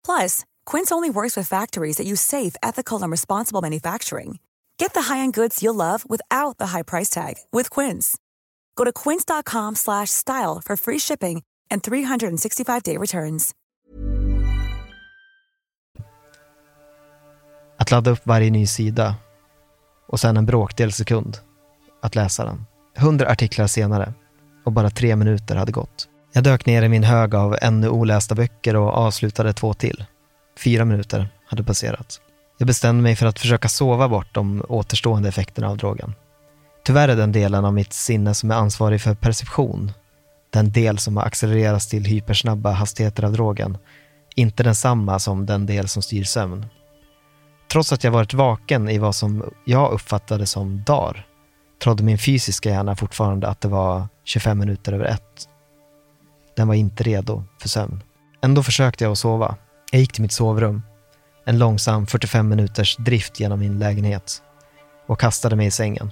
[0.05, 4.39] Plus, Quince only works with factories that use safe, ethical, and responsible manufacturing.
[4.77, 8.17] Get the high-end goods you'll love without the high price tag with Quince.
[8.75, 9.75] Go to quince.com
[10.07, 13.51] style for free shipping and 365-day returns.
[17.77, 19.15] Att ladda upp varje ny sida
[20.07, 21.37] och sen en bråkdel sekund
[22.01, 22.65] att läsa den.
[22.97, 24.13] Hundra artiklar senare
[24.65, 26.07] och bara tre minuter hade gått.
[26.33, 30.05] Jag dök ner i min hög av ännu olästa böcker och avslutade två till.
[30.57, 32.21] Fyra minuter hade passerat.
[32.57, 36.13] Jag bestämde mig för att försöka sova bort de återstående effekterna av drogen.
[36.85, 39.91] Tyvärr är den delen av mitt sinne som är ansvarig för perception,
[40.49, 43.77] den del som har accelererats till hypersnabba hastigheter av drogen,
[44.35, 46.65] inte densamma som den del som styr sömn.
[47.71, 51.27] Trots att jag varit vaken i vad som jag uppfattade som dagar,
[51.83, 55.49] trodde min fysiska hjärna fortfarande att det var 25 minuter över ett.
[56.55, 58.03] Den var inte redo för sömn.
[58.41, 59.55] Ändå försökte jag att sova.
[59.93, 60.81] Jag gick till mitt sovrum.
[61.45, 64.41] En långsam 45 minuters drift genom min lägenhet.
[65.07, 66.11] och kastade mig i sängen.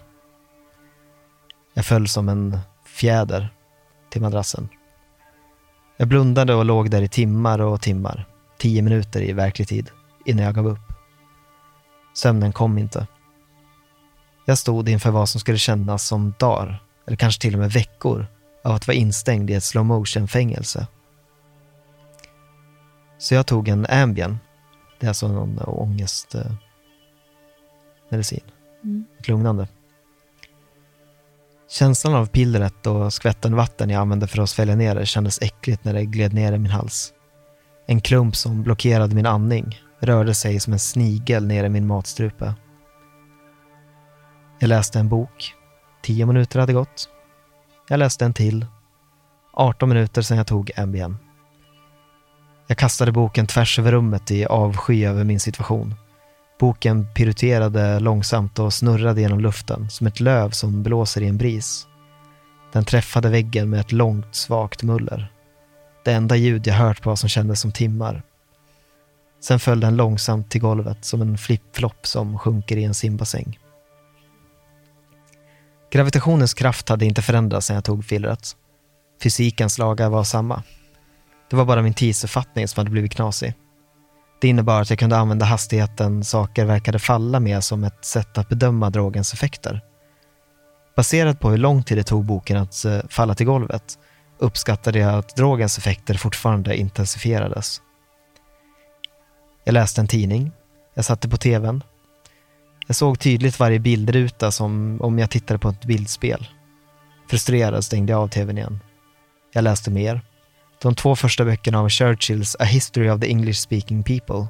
[1.74, 3.54] Jag föll som en fjäder
[4.10, 4.70] till madrassen.
[5.98, 9.89] Jag blundade och låg där i timmar och timmar, tio minuter i verklig tid,
[10.26, 10.94] innan jag gav upp.
[12.13, 13.08] Sömnen kom inte.
[14.46, 18.28] Jag stod inför vad som skulle kännas som dagar, eller kanske till och med veckor,
[18.63, 20.88] av att vara instängd i ett slow motion-fängelse.
[23.21, 24.39] Så jag tog en Ambien,
[24.99, 26.60] det är alltså någon ångestmedicin,
[28.84, 29.05] Mm.
[29.19, 29.67] ett lugnande.
[31.69, 35.84] Känslan av pillret och skvätten vatten jag använde för att svälja ner det kändes äckligt
[35.84, 37.13] när det gled ner i min hals.
[37.88, 42.53] En klump som blockerade min andning rörde sig som en snigel ner i min matstrupe.
[44.60, 45.53] Jag läste en bok.
[46.01, 47.10] Tio minuter hade gått.
[47.88, 48.65] Jag läste en till.
[49.53, 51.17] 18 minuter sedan jag tog Ambien.
[52.71, 55.95] Jag kastade boken tvärs över rummet i avsky över min situation.
[56.60, 61.88] Boken piruterade långsamt och snurrade genom luften som ett löv som blåser i en bris.
[62.73, 65.34] Den träffade väggen med ett långt, svagt muller.
[66.05, 68.23] Det enda ljud jag hört på vad som kändes som timmar.
[69.41, 73.60] Sen föll den långsamt till golvet som en flip-flop som sjunker i en simbassäng.
[75.91, 78.55] Gravitationens kraft hade inte förändrats sedan jag tog pillret.
[79.23, 80.63] Fysikens lagar var samma.
[81.52, 83.54] Det var bara min tidsuppfattning som hade blivit knasig.
[84.42, 88.50] Det innebar att jag kunde använda hastigheten saker verkade falla med som ett sätt att
[88.50, 89.82] bedöma drogens effekter.
[90.96, 94.00] Baserat på hur lång tid det tog boken att eh, falla till golvet
[94.38, 97.82] uppskattade jag att drogens effekter fortfarande intensifierades.
[99.64, 100.52] Jag läste en tidning.
[100.94, 101.84] Jag satte på tvn.
[102.88, 106.48] Jag såg tydligt varje bildruta som om jag tittade på ett bildspel.
[107.30, 108.80] Frustrerad stängde jag av tvn igen.
[109.54, 110.22] Jag läste mer.
[110.82, 114.48] De två första böckerna av Churchills A History of the English Speaking People.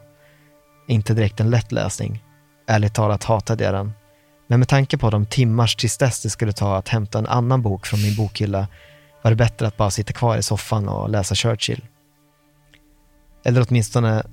[0.87, 2.23] Inte direkt en lätt läsning.
[2.67, 3.93] Ärligt talat hatade jag den.
[4.47, 7.61] Men med tanke på de timmars tristess dess det skulle ta att hämta en annan
[7.61, 8.67] bok från min bokhylla
[9.21, 11.85] var det bättre att bara sitta kvar i soffan och läsa Churchill.
[13.45, 14.23] Eller åtminstone,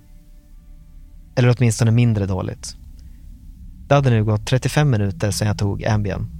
[1.37, 2.77] eller åtminstone mindre dåligt.
[3.89, 6.31] Det hade nu gått 35 minuter sedan jag tog Ambien.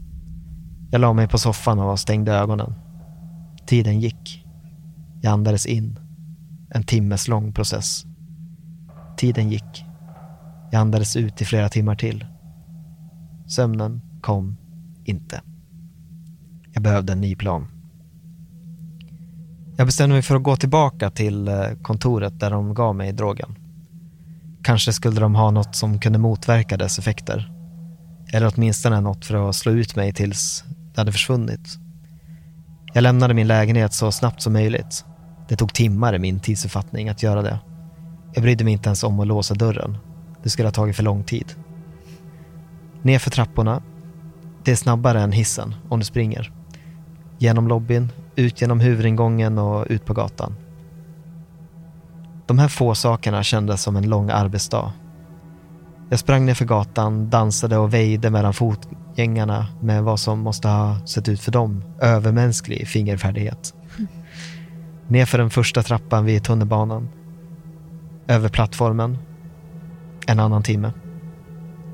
[0.91, 2.75] Jag la mig på soffan och stängde ögonen.
[3.67, 4.38] Tiden gick.
[5.21, 5.99] Jag andades in.
[6.71, 8.05] En timmes lång process.
[9.17, 9.85] Tiden gick.
[10.71, 12.27] Jag andades ut i flera timmar till.
[13.47, 14.57] Sömnen kom
[15.05, 15.43] inte.
[16.73, 17.67] Jag behövde en ny plan.
[19.77, 23.55] Jag bestämde mig för att gå tillbaka till eh, kontoret där de gav mig drogen.
[24.63, 27.53] Kanske skulle de ha något som kunde motverka dess effekter.
[28.33, 31.79] Eller åtminstone något för att slå ut mig tills det hade försvunnit.
[32.99, 35.05] Jag lämnade min lägenhet så snabbt som möjligt.
[35.49, 37.59] Det tog timmar i min tidsuppfattning att göra det.
[38.35, 39.99] Jag brydde mig inte ens om att låsa dörren.
[40.43, 41.55] Det skulle ha tagit för lång tid.
[43.03, 43.83] Nerför trapporna.
[44.65, 46.53] Det är snabbare än hissen om du springer.
[47.39, 50.57] Genom lobbyn, ut genom huvudingången och ut på gatan.
[52.47, 54.93] De här få sakerna kändes som en lång arbetsdag.
[56.11, 61.07] Jag sprang ner för gatan, dansade och väjde mellan fotgängarna med vad som måste ha
[61.07, 63.75] sett ut för dem övermänsklig fingerfärdighet.
[65.09, 67.09] Nerför den första trappan vid tunnelbanan.
[68.27, 69.19] Över plattformen.
[70.27, 70.93] En annan timme.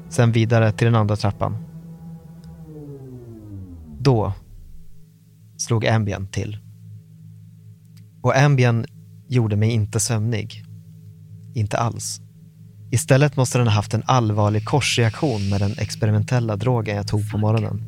[0.09, 1.57] Sen vidare till den andra trappan.
[3.99, 4.33] Då
[5.57, 6.59] slog Ambien till.
[8.23, 8.87] Och Ambien
[9.29, 10.65] gjorde mig inte sömnig.
[11.55, 12.21] Inte alls.
[12.95, 17.39] Istället måste den ha haft en allvarlig korsreaktion med den experimentella drogen jag tog på
[17.39, 17.85] morgonen.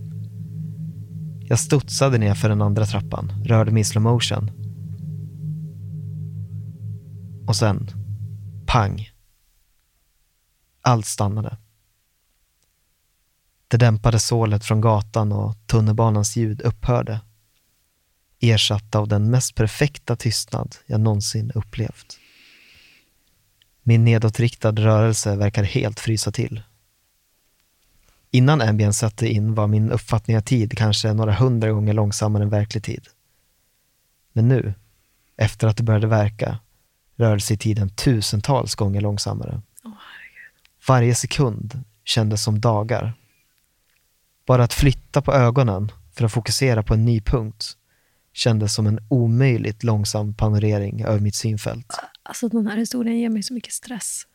[1.48, 4.50] Jag studsade ner för den andra trappan, rörde mig i slow motion.
[7.48, 7.90] Och sen,
[8.66, 9.10] pang.
[10.82, 11.56] Allt stannade.
[13.68, 17.20] Det dämpade sålet från gatan och tunnelbanans ljud upphörde.
[18.40, 22.18] Ersatt av den mest perfekta tystnad jag någonsin upplevt.
[23.88, 26.62] Min nedåtriktad rörelse verkar helt frysa till.
[28.30, 32.48] Innan Ambien satte in var min uppfattning av tid kanske några hundra gånger långsammare än
[32.48, 33.08] verklig tid.
[34.32, 34.74] Men nu,
[35.36, 36.58] efter att det började verka,
[37.16, 39.60] rörde sig tiden tusentals gånger långsammare.
[40.88, 43.14] Varje sekund kändes som dagar.
[44.46, 47.76] Bara att flytta på ögonen för att fokusera på en ny punkt
[48.36, 51.92] kändes som en omöjligt långsam panorering över mitt synfält.
[52.22, 54.26] Alltså den här historien ger mig så mycket stress.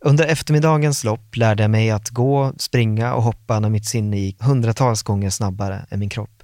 [0.00, 4.42] Under eftermiddagens lopp lärde jag mig att gå, springa och hoppa när mitt sinne gick
[4.42, 6.42] hundratals gånger snabbare än min kropp.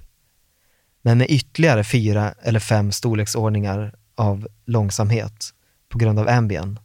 [1.01, 5.53] Men med ytterligare fyra eller fem storleksordningar av långsamhet
[5.89, 6.79] på grund av ambien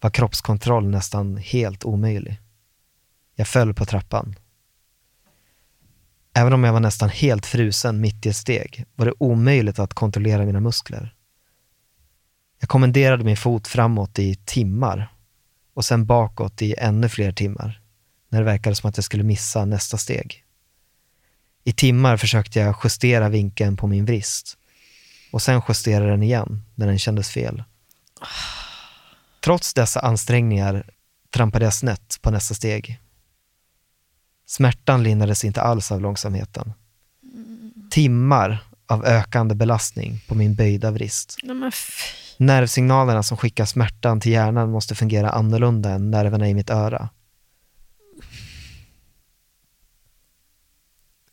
[0.00, 2.40] var kroppskontroll nästan helt omöjlig.
[3.34, 4.34] Jag föll på trappan.
[6.34, 9.94] Även om jag var nästan helt frusen mitt i ett steg var det omöjligt att
[9.94, 11.14] kontrollera mina muskler.
[12.60, 15.12] Jag kommenderade min fot framåt i timmar
[15.74, 17.80] och sen bakåt i ännu fler timmar
[18.28, 20.44] när det verkade som att jag skulle missa nästa steg.
[21.64, 24.56] I timmar försökte jag justera vinkeln på min vrist
[25.32, 27.62] och sen justera den igen när den kändes fel.
[29.44, 30.90] Trots dessa ansträngningar
[31.30, 33.00] trampade jag snett på nästa steg.
[34.50, 36.72] Smärtan lindrades inte alls av långsamheten.
[37.90, 41.36] Timmar av ökande belastning på min böjda vrist.
[42.36, 47.08] Nervsignalerna som skickar smärtan till hjärnan måste fungera annorlunda än nerverna i mitt öra.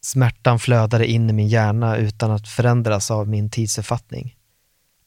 [0.01, 4.35] Smärtan flödade in i min hjärna utan att förändras av min tidsuppfattning.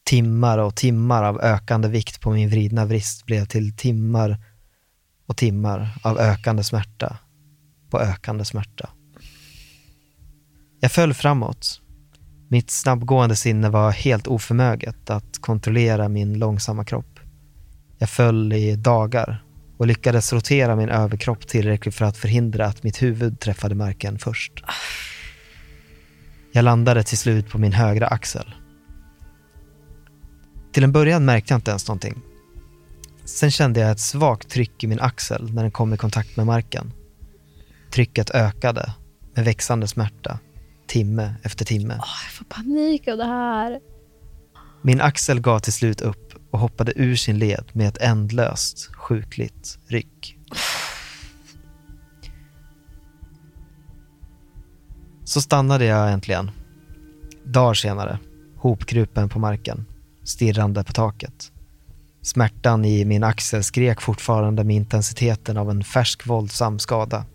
[0.03, 4.37] Timmar och timmar av ökande vikt på min vridna vrist blev till timmar
[5.25, 7.17] och timmar av ökande smärta
[7.91, 8.89] på ökande smärta.
[10.79, 11.81] Jag föll framåt.
[12.47, 17.19] Mitt snabbgående sinne var helt oförmöget att kontrollera min långsamma kropp.
[17.97, 19.43] Jag föll i dagar
[19.77, 24.63] och lyckades rotera min överkropp tillräckligt för att förhindra att mitt huvud träffade marken först.
[26.51, 28.55] Jag landade till slut på min högra axel.
[30.73, 32.21] Till en början märkte jag inte ens någonting.
[33.25, 36.45] Sen kände jag ett svagt tryck i min axel när den kom i kontakt med
[36.45, 36.93] marken.
[37.91, 38.93] Trycket ökade
[39.35, 40.39] med växande smärta,
[40.87, 41.93] timme efter timme.
[41.93, 43.79] Oh, jag får panik av det här.
[44.81, 49.79] Min axel gav till slut upp och hoppade ur sin led med ett ändlöst, sjukligt
[49.87, 50.37] ryck.
[55.23, 56.51] Så stannade jag äntligen.
[57.45, 58.19] Dagar senare,
[58.57, 59.85] hopkrupen på marken,
[60.23, 61.51] stirrande på taket.
[62.21, 67.25] Smärtan i min axel skrek fortfarande med intensiteten av en färsk våldsam skada.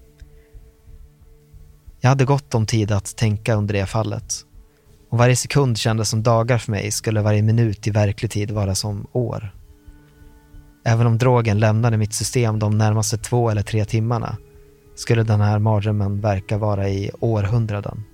[2.07, 4.35] Jag hade gott om tid att tänka under det fallet.
[5.11, 8.75] Och varje sekund kändes som dagar för mig skulle varje minut i verklig tid vara
[8.75, 9.55] som år.
[10.85, 14.37] Även om drogen lämnade mitt system de närmaste två eller tre timmarna
[14.97, 18.05] skulle den här mardrömmen verka vara i århundraden.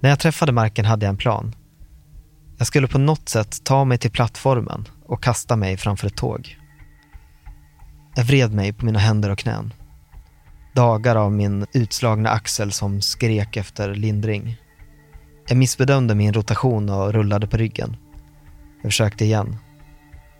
[0.00, 1.54] När jag träffade marken hade jag en plan.
[2.58, 6.58] Jag skulle på något sätt ta mig till plattformen och kasta mig framför ett tåg.
[8.14, 9.72] Jag vred mig på mina händer och knän.
[10.74, 14.56] Dagar av min utslagna axel som skrek efter lindring.
[15.48, 17.96] Jag missbedömde min rotation och rullade på ryggen.
[18.82, 19.56] Jag försökte igen.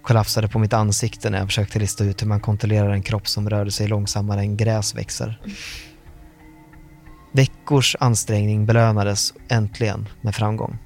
[0.03, 3.51] Kollapsade på mitt ansikte när jag försökte lista ut hur man kontrollerar en kropp som
[3.51, 5.41] rörde sig långsammare än gräs växer.
[7.33, 10.79] Veckors ansträngning belönades äntligen med framgång.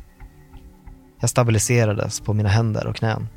[1.21, 3.29] Jag stabiliserades på mina händer och knän.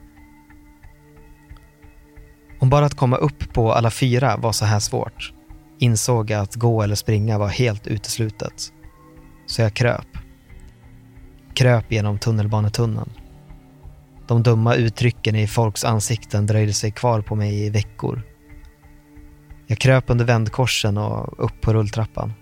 [2.60, 5.34] Om bara att komma upp på alla fyra var så här svårt
[5.80, 8.74] insåg jag att gå eller springa var helt uteslutet.
[9.46, 10.08] Så jag kröp.
[11.54, 13.12] Kröp genom tunnelbanetunneln.
[14.28, 18.22] De dumma uttrycken i folks ansikten dröjde sig kvar på mig i veckor.
[19.68, 22.34] Jag kröp under vändkorsen och upp på rulltrappan.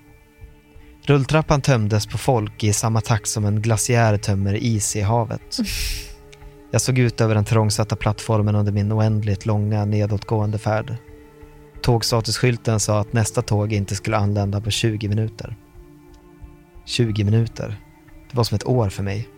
[1.04, 5.58] Rulltrappan tömdes på folk i samma takt som en glaciär tömmer is i havet.
[6.72, 10.96] Jag såg ut över den trångsatta plattformen under min oändligt långa nedåtgående färd.
[11.88, 15.56] Tågstatusskylten sa att nästa tåg inte skulle anlända på 20 minuter.
[16.86, 17.82] 20 minuter.
[18.30, 19.30] Det var som ett år för mig.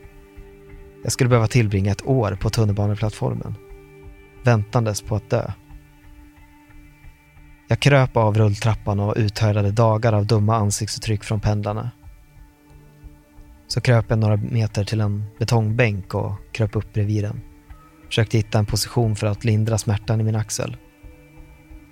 [1.04, 3.56] Jag skulle behöva tillbringa ett år på tunnelbaneplattformen.
[4.44, 5.52] Väntandes på att dö.
[7.68, 11.92] Jag kröp av rulltrappan och uthärdade dagar av dumma ansiktsuttryck från pendlarna.
[13.68, 17.42] Så kröp jag några meter till en betongbänk och kröp upp bredvid den.
[18.08, 20.78] Försökte hitta en position för att lindra smärtan i min axel.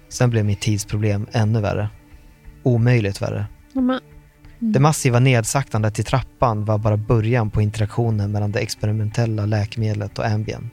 [0.09, 1.89] Sen blev mitt tidsproblem ännu värre.
[2.63, 3.45] Omöjligt värre.
[3.75, 3.99] Mm.
[4.59, 10.25] Det massiva nedsaktandet i trappan var bara början på interaktionen mellan det experimentella läkemedlet och
[10.25, 10.69] Ambien.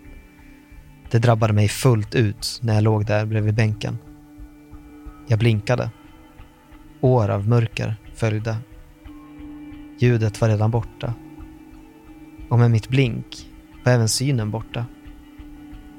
[1.11, 3.99] Det drabbade mig fullt ut när jag låg där bredvid bänken.
[5.29, 5.91] Jag blinkade.
[7.01, 8.57] År av mörker följde.
[9.99, 11.15] Ljudet var redan borta.
[12.49, 13.51] Och med mitt blink
[13.85, 14.87] var även synen borta.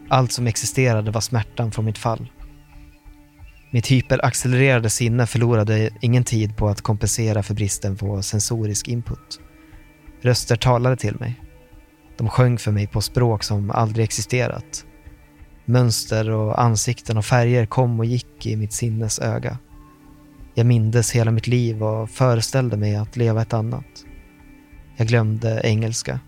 [0.09, 2.29] Allt som existerade var smärtan från mitt fall.
[3.71, 9.39] Mitt hyperaccelererade sinne förlorade ingen tid på att kompensera för bristen på sensorisk input.
[10.21, 11.41] Röster talade till mig.
[12.17, 14.85] De sjöng för mig på språk som aldrig existerat.
[15.65, 19.57] Mönster och ansikten och färger kom och gick i mitt sinnes öga.
[20.53, 24.05] Jag mindes hela mitt liv och föreställde mig att leva ett annat.
[24.97, 26.19] Jag glömde engelska.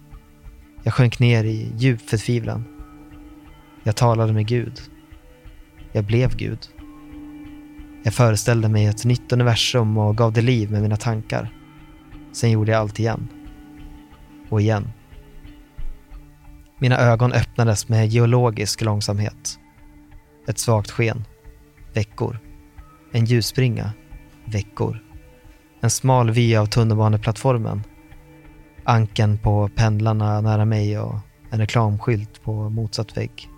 [0.84, 2.64] Jag sjönk ner i djup förtvivlan.
[3.84, 4.82] Jag talade med Gud.
[5.92, 6.60] Jag blev Gud.
[8.08, 11.54] Jag föreställde mig ett nytt universum och gav det liv med mina tankar.
[12.32, 13.28] Sen gjorde jag allt igen.
[14.50, 14.92] Och igen.
[16.80, 19.60] Mina ögon öppnades med geologisk långsamhet.
[20.48, 21.26] Ett svagt sken.
[21.94, 22.40] Veckor.
[23.12, 23.92] En ljusspringa.
[24.46, 25.04] Veckor.
[25.82, 27.84] En smal vy av tunnelbaneplattformen.
[28.84, 33.50] Anken på pendlarna nära mig och en reklamskylt på motsatt vägg.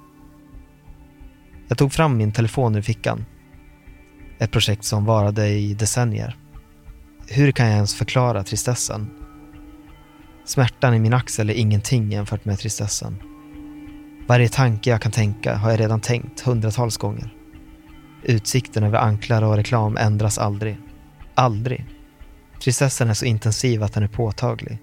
[1.68, 3.26] Jag tog fram min telefon ur fickan.
[4.40, 6.36] Ett projekt som varade i decennier.
[7.28, 9.10] Hur kan jag ens förklara tristessen?
[10.46, 13.16] Smärtan i min axel är ingenting jämfört med tristessen.
[14.28, 17.34] Varje tanke jag kan tänka har jag redan tänkt hundratals gånger.
[18.24, 20.78] Utsikten över anklar och reklam ändras aldrig.
[21.36, 21.86] Aldrig.
[22.62, 24.80] Tristessen är så intensiv att den är påtaglig.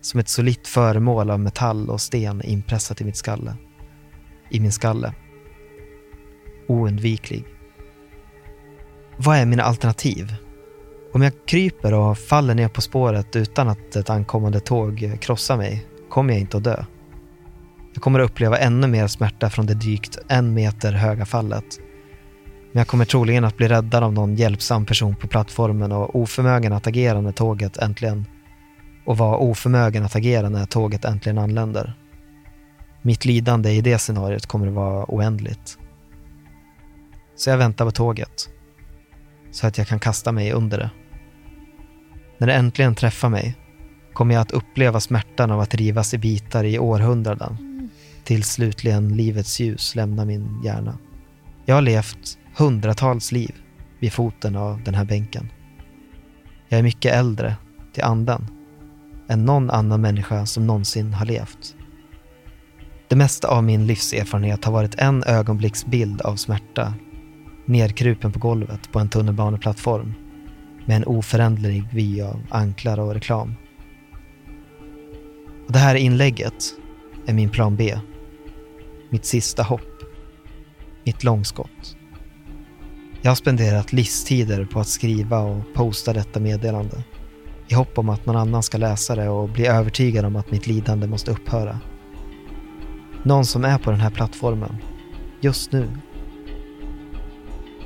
[0.00, 3.56] Som ett solitt föremål av metall och sten inpressat i mitt skalle.
[4.50, 5.12] I min skalle.
[6.68, 7.44] Oundviklig.
[9.20, 10.34] Vad är mina alternativ?
[11.12, 15.86] Om jag kryper och faller ner på spåret utan att ett ankommande tåg krossar mig
[16.10, 16.84] kommer jag inte att dö.
[17.94, 21.64] Jag kommer att uppleva ännu mer smärta från det drygt en meter höga fallet.
[22.72, 26.72] Men jag kommer troligen att bli räddad av någon hjälpsam person på plattformen och oförmögen
[26.72, 28.26] att agera när tåget äntligen
[29.06, 31.94] och vara oförmögen att agera när tåget äntligen anländer.
[33.02, 35.78] Mitt lidande i det scenariot kommer att vara oändligt.
[37.36, 38.48] Så jag väntar på tåget.
[39.50, 40.90] Så att jag kan kasta mig under det.
[42.38, 43.56] När det äntligen träffar mig
[44.12, 47.56] kommer jag att uppleva smärtan av att rivas i bitar i århundraden.
[48.24, 50.98] Tills slutligen livets ljus lämnar min hjärna.
[51.64, 53.54] Jag har levt hundratals liv
[54.00, 55.52] vid foten av den här bänken.
[56.68, 57.56] Jag är mycket äldre
[57.92, 58.46] till anden
[59.28, 61.74] än någon annan människa som någonsin har levt.
[63.08, 66.94] Det mesta av min livserfarenhet har varit en ögonblicksbild av smärta
[67.68, 70.14] nerkrupen på golvet på en tunnelbaneplattform
[70.86, 73.54] med en oföränderlig vy av anklar och reklam.
[75.66, 76.64] Och det här inlägget
[77.26, 77.98] är min plan B.
[79.10, 80.02] Mitt sista hopp.
[81.04, 81.96] Mitt långskott.
[83.22, 87.04] Jag har spenderat livstider på att skriva och posta detta meddelande
[87.68, 90.66] i hopp om att någon annan ska läsa det och bli övertygad om att mitt
[90.66, 91.80] lidande måste upphöra.
[93.22, 94.76] Någon som är på den här plattformen,
[95.40, 95.88] just nu.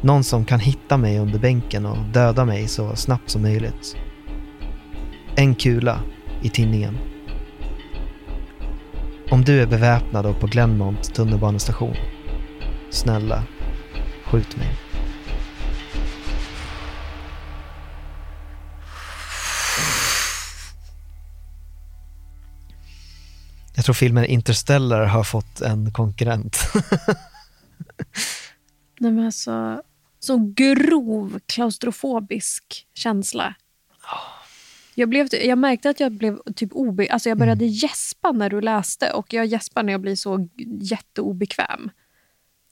[0.05, 3.97] Någon som kan hitta mig under bänken och döda mig så snabbt som möjligt.
[5.37, 6.01] En kula
[6.43, 6.99] i tinningen.
[9.31, 11.97] Om du är beväpnad och på Glenmont tunnelbanestation,
[12.91, 13.43] snälla,
[14.25, 14.69] skjut mig.
[23.75, 26.59] Jag tror filmen Interstellar har fått en konkurrent.
[29.01, 29.83] Nej, men alltså,
[30.25, 33.55] så grov klaustrofobisk känsla.
[34.95, 37.75] Jag, blev, jag märkte att jag blev typ obe, alltså jag började Mm.
[37.75, 40.49] gäspa när du läste och jag gäspar när jag blir så
[40.81, 41.91] jätteobekväm.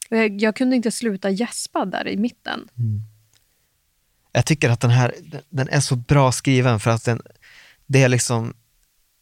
[0.09, 2.69] Jag, jag kunde inte sluta gäspa där i mitten.
[4.33, 5.15] Jag tycker att den här
[5.49, 7.23] den är så bra skriven för att den,
[7.87, 8.55] det är liksom,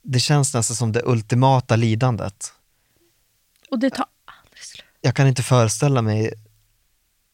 [0.03, 2.53] det känns nästan som det ultimata lidandet.
[3.71, 4.85] Och det tar aldrig slut.
[5.01, 6.33] Jag kan inte föreställa mig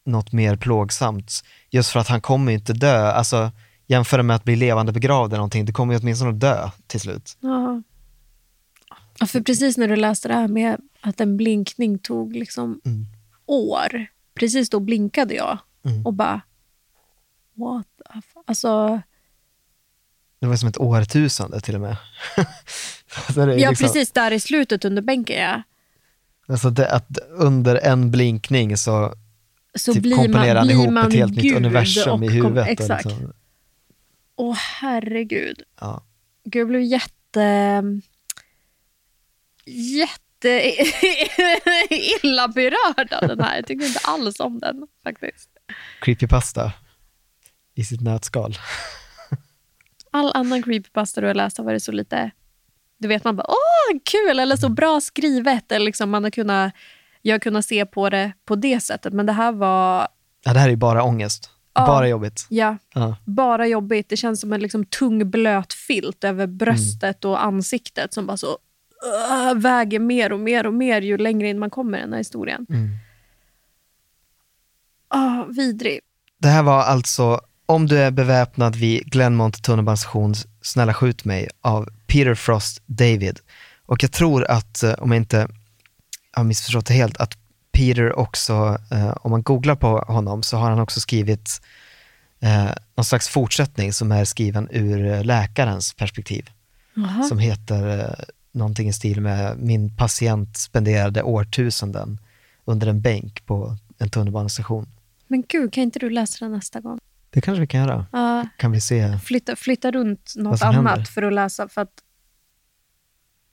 [0.05, 1.45] något mer plågsamt.
[1.71, 3.13] Just för att han kommer ju inte dö.
[3.13, 3.51] Alltså,
[3.87, 5.65] jämför det med att bli levande begravd eller någonting.
[5.65, 7.37] Du kommer ju åtminstone att dö till slut.
[7.41, 7.83] Ja.
[9.19, 13.07] Ja, för precis när du läste det här med att en blinkning tog liksom Mm.
[13.47, 14.07] år.
[14.35, 16.07] Precis då blinkade jag Mm.
[16.07, 16.41] och bara...
[17.57, 18.43] What the f-?
[18.47, 19.01] Alltså,
[20.41, 21.97] Det var som ett årtusende till och med.
[23.33, 25.37] Så det är ja, liksom- precis där i slutet under bänken.
[25.43, 25.63] Ja.
[26.49, 29.15] Alltså det, att under en blinkning så,
[29.75, 32.65] Så typ blir komponerar man, blir ihop man ett helt nytt universum i huvudet.
[32.65, 33.05] och Exakt.
[33.05, 33.33] Liksom,
[34.37, 35.63] Åh, herregud.
[35.81, 36.05] ja.
[36.45, 37.83] Gud, jag blev jätte...
[39.67, 40.75] Jätte
[42.23, 43.57] illa berörd av den här.
[43.57, 45.51] Jag tyckte inte alls om den faktiskt.
[46.01, 46.73] Creepypasta
[47.75, 48.55] i sitt nötskal.
[50.11, 52.31] All annan creepypasta du har läst har varit så lite...
[52.99, 54.39] Du vet, man bara åh, kul!
[54.39, 55.73] Eller så bra skrivet.
[55.73, 56.75] Eller liksom man har kunnat,
[57.27, 59.13] jag har kunnat se på det på det sättet.
[59.13, 60.09] Men det här var
[60.45, 61.51] Ja, det här är bara ångest.
[61.75, 61.87] Ja.
[61.87, 62.47] Bara jobbigt.
[62.49, 63.17] ja, Ja.
[63.25, 64.09] bara jobbigt.
[64.09, 68.47] Det känns som en liksom tung blöt filt över bröstet och ansiktet som bara så
[68.47, 72.19] uh, väger mer och mer och mer ju längre in man kommer i den här
[72.21, 72.67] historien.
[72.71, 72.89] Mm.
[75.09, 76.01] Ah, vidrig.
[76.39, 81.89] Det här var alltså Om du är beväpnad vid Glenmont tunnelbanestation, Snälla skjut mig av
[82.07, 83.41] Peter Frost David.
[83.87, 85.49] Och jag tror att, eh, om jag inte
[86.37, 87.39] har missförstått det helt, att
[87.73, 91.61] Peter också, eh, om man googlar på honom så har han också skrivit
[92.41, 96.51] eh, någon slags fortsättning som är skriven ur läkarens perspektiv.
[96.95, 97.23] Jaha.
[97.23, 102.19] Som heter eh, någonting i stil med min patient spenderade årtusenden
[102.65, 104.87] under en bänk på en tunnelbanestation.
[105.29, 106.99] Men gud, kan inte du läsa den nästa gång?
[107.31, 108.07] Det kanske vi kan göra.
[108.13, 109.19] Ja, Kan vi se?
[109.19, 111.05] flytta, flytta runt något annat händer?
[111.05, 111.69] för att läsa.
[111.69, 111.91] För att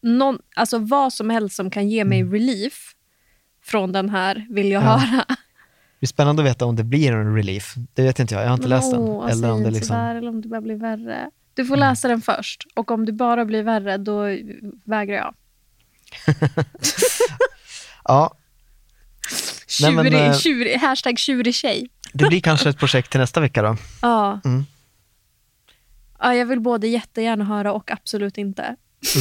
[0.02, 2.95] någon, alltså vad som helst som kan ge mig relief
[3.64, 4.93] från den här vill jag Mm.
[4.93, 4.97] Ja.
[4.97, 5.26] höra.
[5.99, 7.76] Det är spännande att veta om det blir en relief.
[7.93, 8.99] Det vet inte jag, jag har inte läst den.
[8.99, 9.95] Åh, Eller om det liksom...
[9.95, 10.08] Mm.
[10.08, 11.30] sådär, eller om det bara blir värre.
[11.54, 12.68] Du får läsa den först.
[12.76, 14.24] Och om det bara blir värre, då
[14.86, 15.34] vägrar jag.
[18.04, 18.36] Ja,
[19.82, 21.89] Nej, men, Tjurig, eh, tjurig, hashtag tjurig tjej.
[22.14, 23.78] det blir kanske ett projekt till nästa vecka då.
[24.02, 24.41] Ja.
[24.45, 24.66] Mm.
[26.20, 26.36] ja.
[26.36, 28.76] Jag vill både jättegärna höra och absolut inte.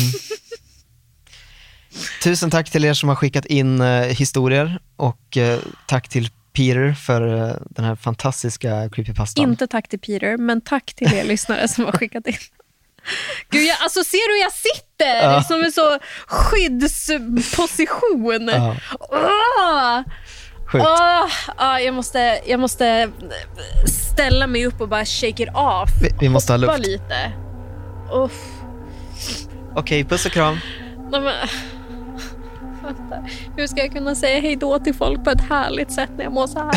[2.23, 6.93] Tusen tack till er som har skickat in eh, historier och eh, tack till Peter
[6.93, 9.51] för eh, den här fantastiska creepypastan.
[9.51, 12.35] Inte tack till Peter, men tack till er lyssnare som har skickat in.
[13.51, 15.33] Gud, jag, alltså ser du hur jag sitter?
[15.33, 15.43] Ja.
[15.43, 18.51] Som en så skyddsposition.
[18.55, 20.01] Ja, Åh!
[20.73, 20.85] sjukt.
[20.89, 21.31] Åh!
[21.59, 23.11] Ja, jag, måste, jag måste
[24.13, 25.91] ställa mig upp och bara shake it off.
[26.03, 26.89] Vi, vi måste ha Hoppa luft.
[26.89, 27.33] lite.
[28.13, 28.33] Uff.
[29.75, 30.59] Okej, puss och kram.
[31.11, 31.35] Nej, men,
[32.83, 33.17] vänta.
[33.57, 36.33] Hur ska jag kunna säga hej då till folk på ett härligt sätt när jag
[36.33, 36.71] mår så här?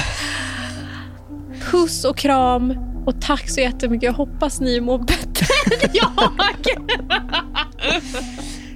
[1.71, 2.73] Puss och kram
[3.05, 4.03] och tack så jättemycket.
[4.03, 5.45] Jag hoppas ni mår bättre
[5.83, 6.29] än jag.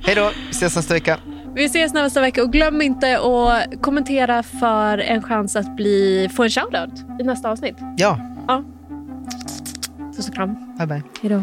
[0.04, 1.18] Hej då, vi ses nästa vecka.
[1.56, 6.44] Vi ses nästa vecka och glöm inte att kommentera för en chans att bli, få
[6.44, 7.76] en shoutout i nästa avsnitt.
[7.98, 8.64] Ja, Ja.
[10.16, 10.56] Puss och kram.
[10.78, 11.04] bye bye.
[11.22, 11.42] Hej då.